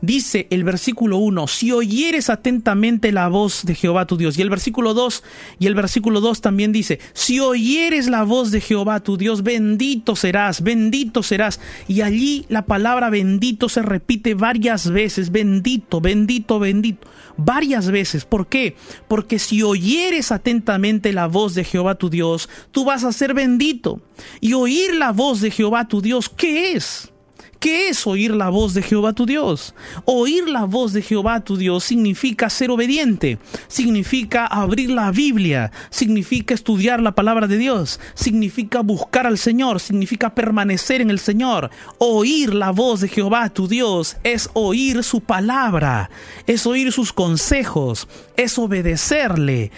Dice 0.00 0.46
el 0.50 0.64
versículo 0.64 1.18
1, 1.18 1.46
si 1.46 1.72
oyeres 1.72 2.30
atentamente 2.30 3.12
la 3.12 3.28
voz 3.28 3.64
de 3.64 3.74
Jehová 3.74 4.06
tu 4.06 4.16
Dios. 4.16 4.38
Y 4.38 4.42
el 4.42 4.50
versículo 4.50 4.94
2, 4.94 5.22
y 5.58 5.66
el 5.66 5.74
versículo 5.74 6.20
2 6.20 6.40
también 6.40 6.72
dice, 6.72 7.00
si 7.12 7.40
oyeres 7.40 8.08
la 8.08 8.24
voz 8.24 8.50
de 8.50 8.60
Jehová 8.60 9.00
tu 9.00 9.16
Dios, 9.16 9.42
bendito 9.42 10.16
serás, 10.16 10.62
bendito 10.62 11.22
serás. 11.22 11.60
Y 11.88 12.02
allí 12.02 12.44
la 12.48 12.66
palabra 12.66 13.10
bendito 13.10 13.68
se 13.68 13.82
repite 13.82 14.34
varias 14.34 14.90
veces, 14.90 15.30
bendito, 15.30 16.00
bendito, 16.00 16.58
bendito, 16.58 17.08
varias 17.36 17.90
veces. 17.90 18.24
¿Por 18.24 18.46
qué? 18.46 18.76
Porque 19.08 19.38
si 19.38 19.62
oyeres 19.62 20.32
atentamente 20.32 21.12
la 21.12 21.26
voz 21.26 21.54
de 21.54 21.64
Jehová 21.64 21.94
tu 21.94 22.10
Dios, 22.10 22.48
tú 22.70 22.84
vas 22.84 23.04
a 23.04 23.12
ser 23.12 23.34
bendito. 23.34 24.00
Y 24.40 24.52
oír 24.52 24.94
la 24.94 25.12
voz 25.12 25.40
de 25.40 25.50
Jehová 25.50 25.88
tu 25.88 26.00
Dios, 26.00 26.28
¿qué 26.28 26.72
es? 26.72 27.12
¿Qué 27.58 27.88
es 27.88 28.06
oír 28.06 28.34
la 28.34 28.50
voz 28.50 28.74
de 28.74 28.82
Jehová 28.82 29.12
tu 29.12 29.24
Dios? 29.24 29.74
Oír 30.04 30.48
la 30.48 30.64
voz 30.64 30.92
de 30.92 31.02
Jehová 31.02 31.40
tu 31.40 31.56
Dios 31.56 31.84
significa 31.84 32.50
ser 32.50 32.70
obediente, 32.70 33.38
significa 33.66 34.46
abrir 34.46 34.90
la 34.90 35.10
Biblia, 35.10 35.72
significa 35.90 36.54
estudiar 36.54 37.00
la 37.00 37.14
palabra 37.14 37.46
de 37.46 37.56
Dios, 37.56 37.98
significa 38.14 38.80
buscar 38.80 39.26
al 39.26 39.38
Señor, 39.38 39.80
significa 39.80 40.34
permanecer 40.34 41.00
en 41.00 41.10
el 41.10 41.18
Señor. 41.18 41.70
Oír 41.98 42.54
la 42.54 42.70
voz 42.70 43.00
de 43.00 43.08
Jehová 43.08 43.48
tu 43.48 43.68
Dios 43.68 44.16
es 44.22 44.50
oír 44.52 45.02
su 45.02 45.20
palabra, 45.20 46.10
es 46.46 46.66
oír 46.66 46.92
sus 46.92 47.12
consejos, 47.12 48.06
es 48.36 48.58
obedecerle 48.58 49.72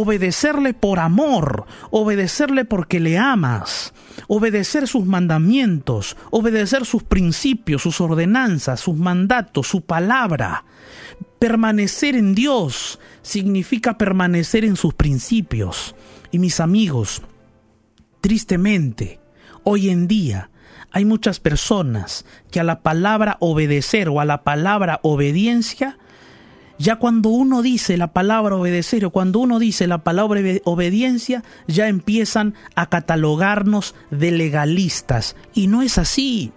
obedecerle 0.00 0.74
por 0.74 1.00
amor, 1.00 1.66
obedecerle 1.90 2.64
porque 2.64 3.00
le 3.00 3.18
amas, 3.18 3.92
obedecer 4.28 4.86
sus 4.86 5.04
mandamientos, 5.04 6.16
obedecer 6.30 6.86
sus 6.86 7.02
principios, 7.02 7.82
sus 7.82 8.00
ordenanzas, 8.00 8.78
sus 8.78 8.96
mandatos, 8.96 9.66
su 9.66 9.80
palabra. 9.80 10.64
Permanecer 11.40 12.14
en 12.14 12.36
Dios 12.36 13.00
significa 13.22 13.98
permanecer 13.98 14.64
en 14.64 14.76
sus 14.76 14.94
principios. 14.94 15.96
Y 16.30 16.38
mis 16.38 16.60
amigos, 16.60 17.22
tristemente, 18.20 19.18
hoy 19.64 19.90
en 19.90 20.06
día 20.06 20.50
hay 20.92 21.06
muchas 21.06 21.40
personas 21.40 22.24
que 22.52 22.60
a 22.60 22.64
la 22.64 22.82
palabra 22.82 23.36
obedecer 23.40 24.08
o 24.08 24.20
a 24.20 24.24
la 24.24 24.44
palabra 24.44 25.00
obediencia 25.02 25.98
ya 26.78 26.96
cuando 26.96 27.30
uno 27.30 27.62
dice 27.62 27.96
la 27.96 28.12
palabra 28.12 28.56
obedecer 28.56 29.04
o 29.04 29.10
cuando 29.10 29.40
uno 29.40 29.58
dice 29.58 29.86
la 29.86 29.98
palabra 29.98 30.40
obediencia, 30.64 31.42
ya 31.66 31.88
empiezan 31.88 32.54
a 32.76 32.88
catalogarnos 32.88 33.94
de 34.10 34.30
legalistas. 34.30 35.36
Y 35.54 35.66
no 35.66 35.82
es 35.82 35.98
así. 35.98 36.52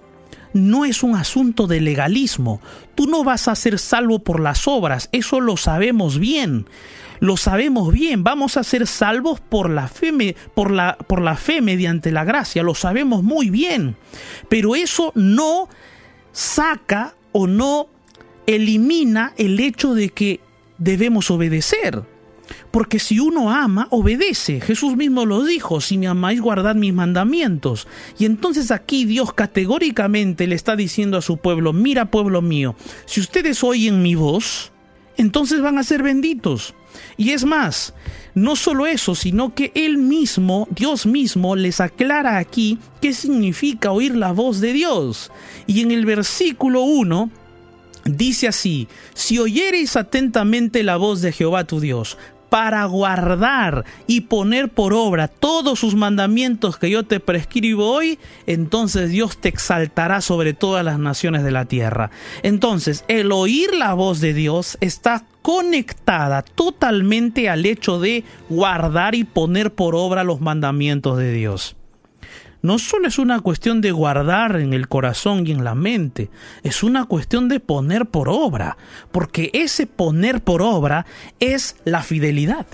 No 0.53 0.85
es 0.85 1.01
un 1.01 1.15
asunto 1.15 1.65
de 1.65 1.81
legalismo. 1.81 2.61
Tú 2.93 3.07
no 3.07 3.23
vas 3.23 3.47
a 3.47 3.55
ser 3.55 3.79
salvo 3.79 4.19
por 4.19 4.39
las 4.39 4.67
obras, 4.67 5.09
eso 5.11 5.39
lo 5.39 5.57
sabemos 5.57 6.19
bien. 6.19 6.67
Lo 7.19 7.37
sabemos 7.37 7.93
bien, 7.93 8.23
vamos 8.23 8.57
a 8.57 8.63
ser 8.63 8.87
salvos 8.87 9.39
por 9.39 9.69
la 9.69 9.87
fe, 9.87 10.35
por 10.55 10.71
la, 10.71 10.97
por 10.97 11.21
la 11.21 11.35
fe 11.35 11.61
mediante 11.61 12.11
la 12.11 12.23
gracia, 12.23 12.63
lo 12.63 12.73
sabemos 12.73 13.21
muy 13.21 13.51
bien. 13.51 13.95
Pero 14.49 14.75
eso 14.75 15.11
no 15.13 15.69
saca 16.31 17.13
o 17.31 17.45
no 17.45 17.89
elimina 18.55 19.33
el 19.37 19.59
hecho 19.59 19.93
de 19.93 20.09
que 20.09 20.39
debemos 20.77 21.31
obedecer. 21.31 22.03
Porque 22.71 22.99
si 22.99 23.19
uno 23.19 23.51
ama, 23.51 23.87
obedece. 23.91 24.61
Jesús 24.61 24.95
mismo 24.95 25.25
lo 25.25 25.43
dijo, 25.43 25.81
si 25.81 25.97
me 25.97 26.07
amáis, 26.07 26.41
guardad 26.41 26.75
mis 26.75 26.93
mandamientos. 26.93 27.87
Y 28.17 28.25
entonces 28.25 28.71
aquí 28.71 29.05
Dios 29.05 29.33
categóricamente 29.33 30.47
le 30.47 30.55
está 30.55 30.75
diciendo 30.75 31.17
a 31.17 31.21
su 31.21 31.37
pueblo, 31.37 31.73
mira 31.73 32.11
pueblo 32.11 32.41
mío, 32.41 32.75
si 33.05 33.19
ustedes 33.19 33.63
oyen 33.63 34.01
mi 34.01 34.15
voz, 34.15 34.71
entonces 35.17 35.61
van 35.61 35.77
a 35.77 35.83
ser 35.83 36.03
benditos. 36.03 36.73
Y 37.15 37.31
es 37.31 37.45
más, 37.45 37.93
no 38.33 38.55
solo 38.55 38.85
eso, 38.85 39.15
sino 39.15 39.53
que 39.53 39.71
Él 39.75 39.97
mismo, 39.97 40.67
Dios 40.71 41.05
mismo, 41.05 41.55
les 41.55 41.79
aclara 41.79 42.37
aquí 42.37 42.79
qué 43.01 43.13
significa 43.13 43.91
oír 43.91 44.15
la 44.15 44.31
voz 44.31 44.59
de 44.59 44.73
Dios. 44.73 45.31
Y 45.67 45.81
en 45.81 45.91
el 45.91 46.05
versículo 46.05 46.81
1 46.81 47.29
dice 48.05 48.47
así, 48.47 48.87
si 49.13 49.39
oyereis 49.39 49.95
atentamente 49.95 50.83
la 50.83 50.97
voz 50.97 51.21
de 51.21 51.31
Jehová 51.31 51.65
tu 51.65 51.79
Dios, 51.79 52.17
para 52.51 52.83
guardar 52.83 53.85
y 54.07 54.21
poner 54.21 54.67
por 54.67 54.93
obra 54.93 55.29
todos 55.29 55.79
sus 55.79 55.95
mandamientos 55.95 56.77
que 56.77 56.89
yo 56.89 57.03
te 57.03 57.21
prescribo 57.21 57.89
hoy, 57.89 58.19
entonces 58.45 59.09
Dios 59.09 59.37
te 59.37 59.47
exaltará 59.47 60.19
sobre 60.19 60.53
todas 60.53 60.83
las 60.83 60.99
naciones 60.99 61.45
de 61.45 61.51
la 61.51 61.63
tierra. 61.63 62.11
Entonces, 62.43 63.05
el 63.07 63.31
oír 63.31 63.73
la 63.73 63.93
voz 63.93 64.19
de 64.19 64.33
Dios 64.33 64.77
está 64.81 65.23
conectada 65.41 66.41
totalmente 66.41 67.47
al 67.47 67.65
hecho 67.65 68.01
de 68.01 68.25
guardar 68.49 69.15
y 69.15 69.23
poner 69.23 69.73
por 69.73 69.95
obra 69.95 70.25
los 70.25 70.41
mandamientos 70.41 71.17
de 71.17 71.31
Dios 71.31 71.77
no 72.61 72.77
solo 72.79 73.07
es 73.07 73.17
una 73.17 73.39
cuestión 73.39 73.81
de 73.81 73.91
guardar 73.91 74.57
en 74.57 74.73
el 74.73 74.87
corazón 74.87 75.45
y 75.47 75.51
en 75.51 75.63
la 75.63 75.75
mente, 75.75 76.29
es 76.63 76.83
una 76.83 77.05
cuestión 77.05 77.49
de 77.49 77.59
poner 77.59 78.05
por 78.05 78.29
obra, 78.29 78.77
porque 79.11 79.49
ese 79.53 79.87
poner 79.87 80.43
por 80.43 80.61
obra 80.61 81.05
es 81.39 81.75
la 81.85 82.03
fidelidad. 82.03 82.67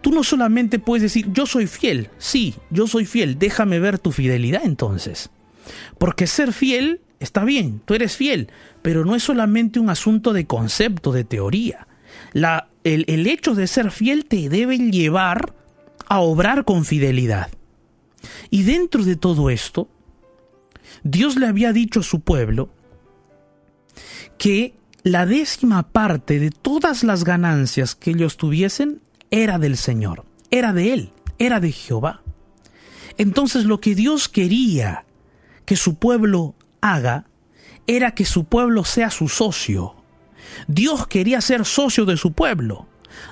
Tú 0.00 0.12
no 0.12 0.22
solamente 0.22 0.78
puedes 0.78 1.02
decir, 1.02 1.26
yo 1.32 1.44
soy 1.44 1.66
fiel, 1.66 2.10
sí, 2.18 2.54
yo 2.70 2.86
soy 2.86 3.04
fiel, 3.04 3.38
déjame 3.38 3.80
ver 3.80 3.98
tu 3.98 4.12
fidelidad 4.12 4.62
entonces. 4.64 5.30
Porque 5.98 6.26
ser 6.26 6.52
fiel 6.52 7.00
está 7.20 7.44
bien, 7.44 7.82
tú 7.84 7.94
eres 7.94 8.16
fiel, 8.16 8.50
pero 8.80 9.04
no 9.04 9.14
es 9.14 9.24
solamente 9.24 9.80
un 9.80 9.90
asunto 9.90 10.32
de 10.32 10.46
concepto, 10.46 11.12
de 11.12 11.24
teoría. 11.24 11.86
La, 12.32 12.68
el, 12.84 13.04
el 13.08 13.26
hecho 13.26 13.54
de 13.54 13.66
ser 13.66 13.90
fiel 13.90 14.24
te 14.24 14.48
debe 14.48 14.78
llevar 14.78 15.52
a 16.08 16.20
obrar 16.20 16.64
con 16.64 16.84
fidelidad. 16.84 17.50
Y 18.50 18.62
dentro 18.62 19.04
de 19.04 19.16
todo 19.16 19.50
esto, 19.50 19.88
Dios 21.02 21.36
le 21.36 21.46
había 21.46 21.72
dicho 21.72 22.00
a 22.00 22.04
su 22.04 22.20
pueblo 22.20 22.70
que 24.38 24.74
la 25.02 25.26
décima 25.26 25.88
parte 25.90 26.38
de 26.38 26.50
todas 26.50 27.04
las 27.04 27.24
ganancias 27.24 27.94
que 27.94 28.10
ellos 28.10 28.36
tuviesen 28.36 29.00
era 29.30 29.58
del 29.58 29.76
Señor, 29.76 30.24
era 30.50 30.72
de 30.72 30.92
Él, 30.92 31.12
era 31.38 31.60
de 31.60 31.72
Jehová. 31.72 32.22
Entonces 33.16 33.64
lo 33.64 33.80
que 33.80 33.94
Dios 33.94 34.28
quería 34.28 35.04
que 35.64 35.76
su 35.76 35.96
pueblo 35.96 36.54
haga 36.80 37.26
era 37.86 38.12
que 38.14 38.24
su 38.24 38.44
pueblo 38.44 38.84
sea 38.84 39.10
su 39.10 39.28
socio. 39.28 39.96
Dios 40.66 41.06
quería 41.06 41.40
ser 41.40 41.64
socio 41.64 42.04
de 42.04 42.16
su 42.16 42.32
pueblo. 42.32 42.86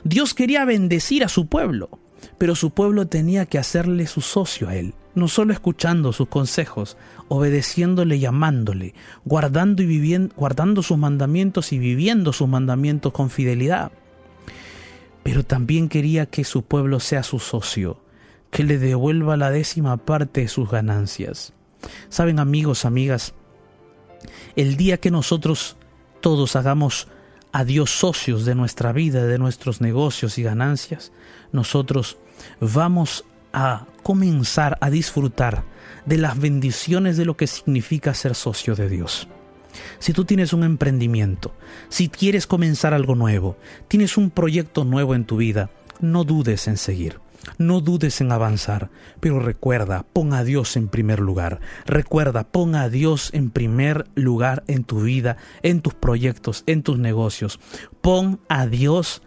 Dios 0.05 0.35
quería 0.35 0.65
bendecir 0.65 1.25
a 1.25 1.29
su 1.29 1.47
pueblo 1.47 2.01
pero 2.39 2.55
su 2.55 2.71
pueblo 2.71 3.07
tenía 3.07 3.47
que 3.47 3.59
hacerle 3.59 4.07
su 4.07 4.21
socio 4.21 4.69
a 4.69 4.77
él, 4.77 4.95
no 5.15 5.29
solo 5.29 5.53
escuchando 5.53 6.13
sus 6.13 6.29
consejos, 6.29 6.97
obedeciéndole 7.29 8.17
y 8.17 8.27
amándole, 8.27 8.95
guardando 9.25 9.83
y 9.83 9.87
viviendo, 9.87 10.35
guardando 10.37 10.83
sus 10.83 10.99
mandamientos 10.99 11.73
y 11.73 11.79
viviendo 11.79 12.33
sus 12.33 12.49
mandamientos 12.49 13.13
con 13.13 13.31
fidelidad. 13.31 13.93
Pero 15.23 15.45
también 15.45 15.89
quería 15.89 16.27
que 16.27 16.45
su 16.45 16.63
pueblo 16.63 17.01
sea 17.01 17.23
su 17.23 17.39
socio, 17.39 18.01
que 18.51 18.63
le 18.63 18.79
devuelva 18.79 19.37
la 19.37 19.51
décima 19.51 19.97
parte 19.97 20.43
de 20.43 20.49
sus 20.49 20.71
ganancias. 20.71 21.53
Saben 22.09 22.39
amigos, 22.39 22.85
amigas, 22.85 23.35
el 24.55 24.77
día 24.77 24.99
que 24.99 25.11
nosotros 25.11 25.77
todos 26.21 26.57
hagamos 26.57 27.09
a 27.53 27.65
Dios 27.65 27.91
socios 27.91 28.45
de 28.45 28.55
nuestra 28.55 28.93
vida, 28.93 29.25
de 29.25 29.39
nuestros 29.39 29.81
negocios 29.81 30.39
y 30.39 30.43
ganancias, 30.43 31.13
nosotros 31.53 32.19
vamos 32.61 33.25
a 33.53 33.87
comenzar 34.03 34.79
a 34.81 34.91
disfrutar 34.91 35.65
de 36.05 36.19
las 36.19 36.39
bendiciones 36.39 37.17
de 37.17 37.25
lo 37.25 37.37
que 37.37 37.47
significa 37.47 38.15
ser 38.15 38.35
socio 38.35 38.75
de 38.75 38.89
Dios. 38.89 39.29
Si 39.99 40.13
tú 40.13 40.25
tienes 40.25 40.53
un 40.53 40.65
emprendimiento, 40.65 41.55
si 41.89 42.09
quieres 42.09 42.47
comenzar 42.47 42.95
algo 42.95 43.15
nuevo, 43.15 43.57
tienes 43.89 44.17
un 44.17 44.31
proyecto 44.31 44.85
nuevo 44.85 45.15
en 45.15 45.25
tu 45.25 45.37
vida, 45.37 45.71
no 46.01 46.25
dudes 46.25 46.69
en 46.69 46.77
seguir. 46.77 47.21
No 47.59 47.81
dudes 47.81 48.21
en 48.21 48.33
avanzar, 48.33 48.91
pero 49.21 49.39
recuerda, 49.39 50.05
pon 50.13 50.33
a 50.33 50.43
Dios 50.43 50.77
en 50.77 50.89
primer 50.89 51.21
lugar. 51.21 51.61
Recuerda, 51.85 52.45
pon 52.45 52.75
a 52.75 52.89
Dios 52.89 53.31
en 53.35 53.51
primer 53.51 54.07
lugar 54.17 54.65
en 54.67 54.83
tu 54.83 55.03
vida, 55.03 55.37
en 55.63 55.81
tus 55.81 55.95
proyectos, 55.95 56.65
en 56.67 56.83
tus 56.83 56.99
negocios. 56.99 57.61
Pon 58.01 58.41
a 58.49 58.67
Dios 58.67 59.23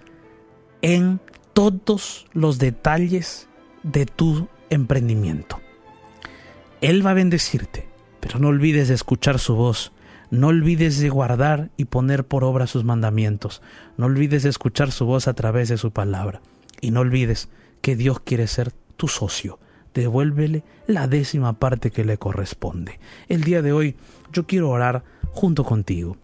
en 0.81 1.21
todos 1.59 2.25
los 2.31 2.57
detalles 2.57 3.49
de 3.83 4.05
tu 4.05 4.47
emprendimiento. 4.69 5.59
Él 6.79 7.05
va 7.05 7.09
a 7.09 7.15
bendecirte, 7.15 7.89
pero 8.21 8.39
no 8.39 8.47
olvides 8.47 8.87
de 8.87 8.93
escuchar 8.93 9.39
su 9.39 9.55
voz, 9.55 9.91
no 10.31 10.47
olvides 10.47 10.99
de 10.99 11.09
guardar 11.09 11.69
y 11.75 11.83
poner 11.83 12.25
por 12.25 12.45
obra 12.45 12.65
sus 12.65 12.85
mandamientos, 12.85 13.61
no 13.97 14.05
olvides 14.05 14.43
de 14.43 14.49
escuchar 14.49 14.93
su 14.93 15.05
voz 15.05 15.27
a 15.27 15.33
través 15.33 15.67
de 15.67 15.75
su 15.75 15.91
palabra, 15.91 16.41
y 16.79 16.91
no 16.91 17.01
olvides 17.01 17.49
que 17.81 17.97
Dios 17.97 18.21
quiere 18.21 18.47
ser 18.47 18.71
tu 18.95 19.09
socio. 19.09 19.59
Devuélvele 19.93 20.63
la 20.87 21.09
décima 21.09 21.59
parte 21.59 21.91
que 21.91 22.05
le 22.05 22.17
corresponde. 22.17 23.01
El 23.27 23.43
día 23.43 23.61
de 23.61 23.73
hoy 23.73 23.97
yo 24.31 24.47
quiero 24.47 24.69
orar 24.69 25.03
junto 25.33 25.65
contigo. 25.65 26.15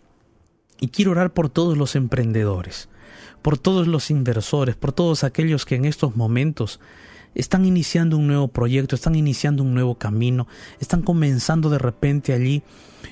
Y 0.80 0.90
quiero 0.90 1.12
orar 1.12 1.34
por 1.34 1.50
todos 1.50 1.78
los 1.78 1.98
emprendedores, 1.98 2.88
por 3.46 3.60
todos 3.60 3.86
los 3.86 4.10
inversores, 4.10 4.76
por 4.76 4.92
todos 4.92 5.24
aquellos 5.24 5.68
que 5.68 5.76
en 5.76 5.86
estos 5.86 6.16
momentos 6.16 6.80
están 7.36 7.64
iniciando 7.64 8.18
un 8.18 8.26
nuevo 8.26 8.48
proyecto, 8.48 8.96
están 8.96 9.14
iniciando 9.14 9.62
un 9.62 9.76
nuevo 9.76 10.00
camino, 10.00 10.48
están 10.80 11.04
comenzando 11.04 11.70
de 11.70 11.78
repente 11.78 12.34
allí 12.34 12.64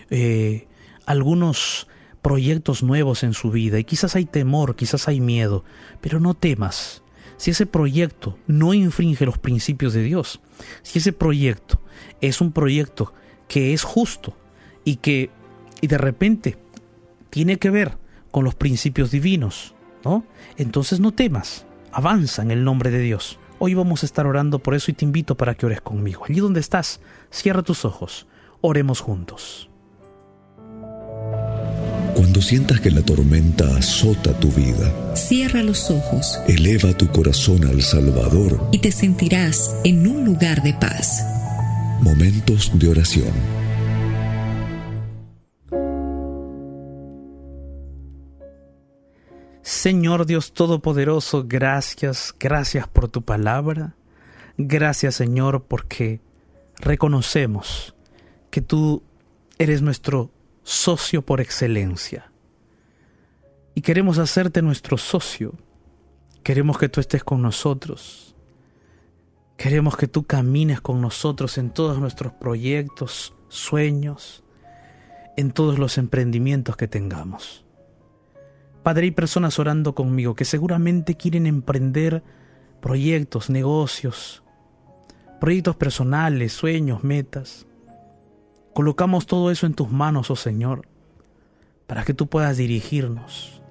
eh, 0.10 0.67
algunos 1.06 1.88
proyectos 2.24 2.82
nuevos 2.82 3.22
en 3.22 3.36
su 3.36 3.52
vida. 3.52 3.78
Y 3.78 3.84
quizás 3.84 4.15
hay 4.15 4.26
temor, 4.26 4.76
quizás 4.76 5.08
hay 5.08 5.22
miedo, 5.22 5.65
pero 6.02 6.19
no 6.19 6.34
temas, 6.34 7.04
si 7.38 7.52
ese 7.52 7.67
proyecto 7.67 8.39
no 8.48 8.74
infringe 8.74 9.28
los 9.28 9.38
principios 9.38 9.93
de 9.93 10.02
Dios, 10.02 10.41
si 10.82 10.98
ese 10.98 11.13
proyecto 11.13 11.80
es 12.22 12.41
un 12.41 12.54
proyecto 12.54 13.13
que 13.48 13.72
es 13.72 13.84
justo 13.84 14.36
y 14.84 14.96
que 14.96 15.30
y 15.80 15.86
de 15.86 16.00
repente 16.00 16.58
tiene 17.30 17.60
que 17.60 17.69
ver 17.69 18.00
con 18.32 18.43
los 18.43 18.56
principios 18.56 19.12
divinos, 19.12 19.76
¿no? 20.04 20.24
Entonces 20.58 21.00
no 21.00 21.12
temas, 21.13 21.66
avanza 21.92 22.42
en 22.42 22.52
el 22.52 22.63
nombre 22.63 22.92
de 22.92 23.00
Dios. 23.00 23.39
Hoy 23.60 23.74
vamos 23.74 24.04
a 24.04 24.06
estar 24.06 24.26
orando 24.28 24.60
por 24.60 24.74
eso 24.76 24.92
y 24.92 24.94
te 24.94 25.06
invito 25.06 25.36
para 25.36 25.56
que 25.56 25.66
ores 25.66 25.82
conmigo. 25.82 26.24
Allí 26.28 26.39
donde 26.39 26.60
estás, 26.60 27.00
cierra 27.30 27.63
tus 27.63 27.86
ojos, 27.86 28.28
oremos 28.62 29.00
juntos. 29.00 29.70
Cuando 32.16 32.42
sientas 32.42 32.80
que 32.80 32.92
la 32.92 33.02
tormenta 33.02 33.66
azota 33.78 34.38
tu 34.39 34.50
vida, 34.52 34.92
Cierra 35.16 35.63
los 35.63 35.89
ojos 35.92 36.39
eleva 36.48 36.94
tu 36.94 37.08
corazón 37.08 37.63
al 37.66 37.82
Salvador. 37.82 38.68
y 38.72 38.80
te 38.80 38.92
sentirás 38.92 39.76
en 39.84 40.08
un 40.08 40.26
lugar 40.26 40.62
de 40.63 40.74
paz. 40.74 41.24
Momentos 42.01 42.72
de 42.78 42.89
oración. 42.89 43.32
Señor 49.64 50.26
Dios 50.26 50.51
Todopoderoso, 50.51 51.45
gracias, 51.47 52.36
gracias 52.38 52.86
por 52.86 53.07
tu 53.07 53.22
palabra. 53.22 53.95
Gracias 54.57 55.16
Señor 55.16 55.64
porque 55.64 56.20
reconocemos 56.82 57.95
que 58.51 58.59
tú 58.59 59.03
eres 59.57 59.82
nuestro 59.82 60.32
socio 60.64 61.22
por 61.22 61.39
excelencia. 61.39 62.30
Y 63.74 63.82
queremos 63.82 64.18
hacerte 64.18 64.61
nuestro 64.61 64.97
socio. 64.97 65.53
Queremos 66.43 66.78
que 66.78 66.89
tú 66.89 66.99
estés 66.99 67.24
con 67.24 67.41
nosotros. 67.41 68.36
Queremos 69.55 69.95
que 69.95 70.09
tú 70.09 70.26
camines 70.26 70.82
con 70.82 70.99
nosotros 70.99 71.57
en 71.57 71.70
todos 71.70 71.99
nuestros 71.99 72.34
proyectos, 72.34 73.34
sueños, 73.47 74.43
en 75.38 75.53
todos 75.53 75.80
los 75.80 75.97
emprendimientos 75.97 76.76
que 76.76 76.89
tengamos. 76.89 77.64
Padre, 78.84 79.06
hay 79.06 79.12
personas 79.12 79.58
orando 79.60 79.96
conmigo 79.96 80.36
que 80.36 80.44
seguramente 80.44 81.16
quieren 81.16 81.48
emprender 81.48 82.22
proyectos, 82.82 83.50
negocios, 83.50 84.44
proyectos 85.40 85.78
personales, 85.78 86.52
sueños, 86.52 87.04
metas. 87.04 87.66
Colocamos 88.74 89.26
todo 89.26 89.52
eso 89.52 89.66
en 89.66 89.74
tus 89.74 89.90
manos, 89.90 90.30
oh 90.30 90.36
Señor, 90.36 90.88
para 91.88 92.04
que 92.04 92.14
tú 92.14 92.28
puedas 92.28 92.58
dirigirnos, 92.58 93.62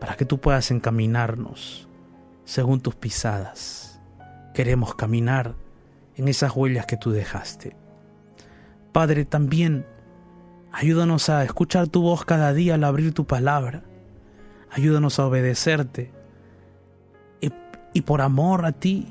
para 0.00 0.14
que 0.14 0.24
tú 0.24 0.38
puedas 0.38 0.70
encaminarnos 0.70 1.88
según 2.44 2.80
tus 2.80 2.94
pisadas. 2.94 4.00
Queremos 4.54 4.94
caminar 4.94 5.56
en 6.14 6.28
esas 6.28 6.54
huellas 6.54 6.86
que 6.86 6.96
tú 6.96 7.10
dejaste. 7.10 7.76
Padre, 8.92 9.24
también 9.24 9.86
ayúdanos 10.72 11.30
a 11.30 11.42
escuchar 11.42 11.88
tu 11.88 12.02
voz 12.02 12.24
cada 12.24 12.52
día 12.52 12.76
al 12.76 12.84
abrir 12.84 13.12
tu 13.12 13.26
palabra. 13.26 13.82
Ayúdanos 14.76 15.18
a 15.18 15.26
obedecerte, 15.26 16.12
y 17.96 18.02
por 18.02 18.20
amor 18.20 18.66
a 18.66 18.72
ti 18.72 19.10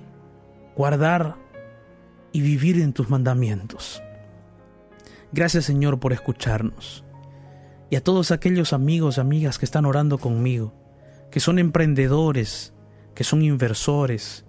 guardar 0.75 1.37
y 2.31 2.41
vivir 2.41 2.79
en 2.79 2.93
tus 2.93 3.09
mandamientos. 3.09 3.99
Gracias 5.31 5.65
Señor 5.65 5.99
por 5.99 6.13
escucharnos. 6.13 7.03
Y 7.89 7.95
a 7.95 8.03
todos 8.03 8.29
aquellos 8.29 8.73
amigos 8.73 9.17
y 9.17 9.21
amigas 9.21 9.57
que 9.57 9.65
están 9.65 9.85
orando 9.85 10.19
conmigo, 10.19 10.71
que 11.31 11.39
son 11.39 11.57
emprendedores, 11.57 12.75
que 13.15 13.23
son 13.23 13.41
inversores, 13.41 14.45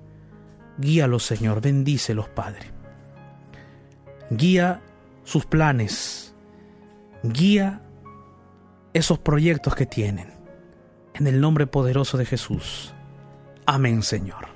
guíalos 0.77 1.25
Señor, 1.25 1.63
bendícelos 1.63 2.29
Padre. 2.29 2.73
Guía 4.29 4.83
sus 5.25 5.47
planes, 5.47 6.35
guía 7.23 7.81
esos 8.93 9.19
proyectos 9.19 9.75
que 9.75 9.87
tienen. 9.87 10.36
En 11.19 11.27
el 11.27 11.41
nombre 11.41 11.67
poderoso 11.67 12.19
de 12.19 12.27
Jesús. 12.27 12.93
Amén 13.65 14.03
Señor. 14.03 14.56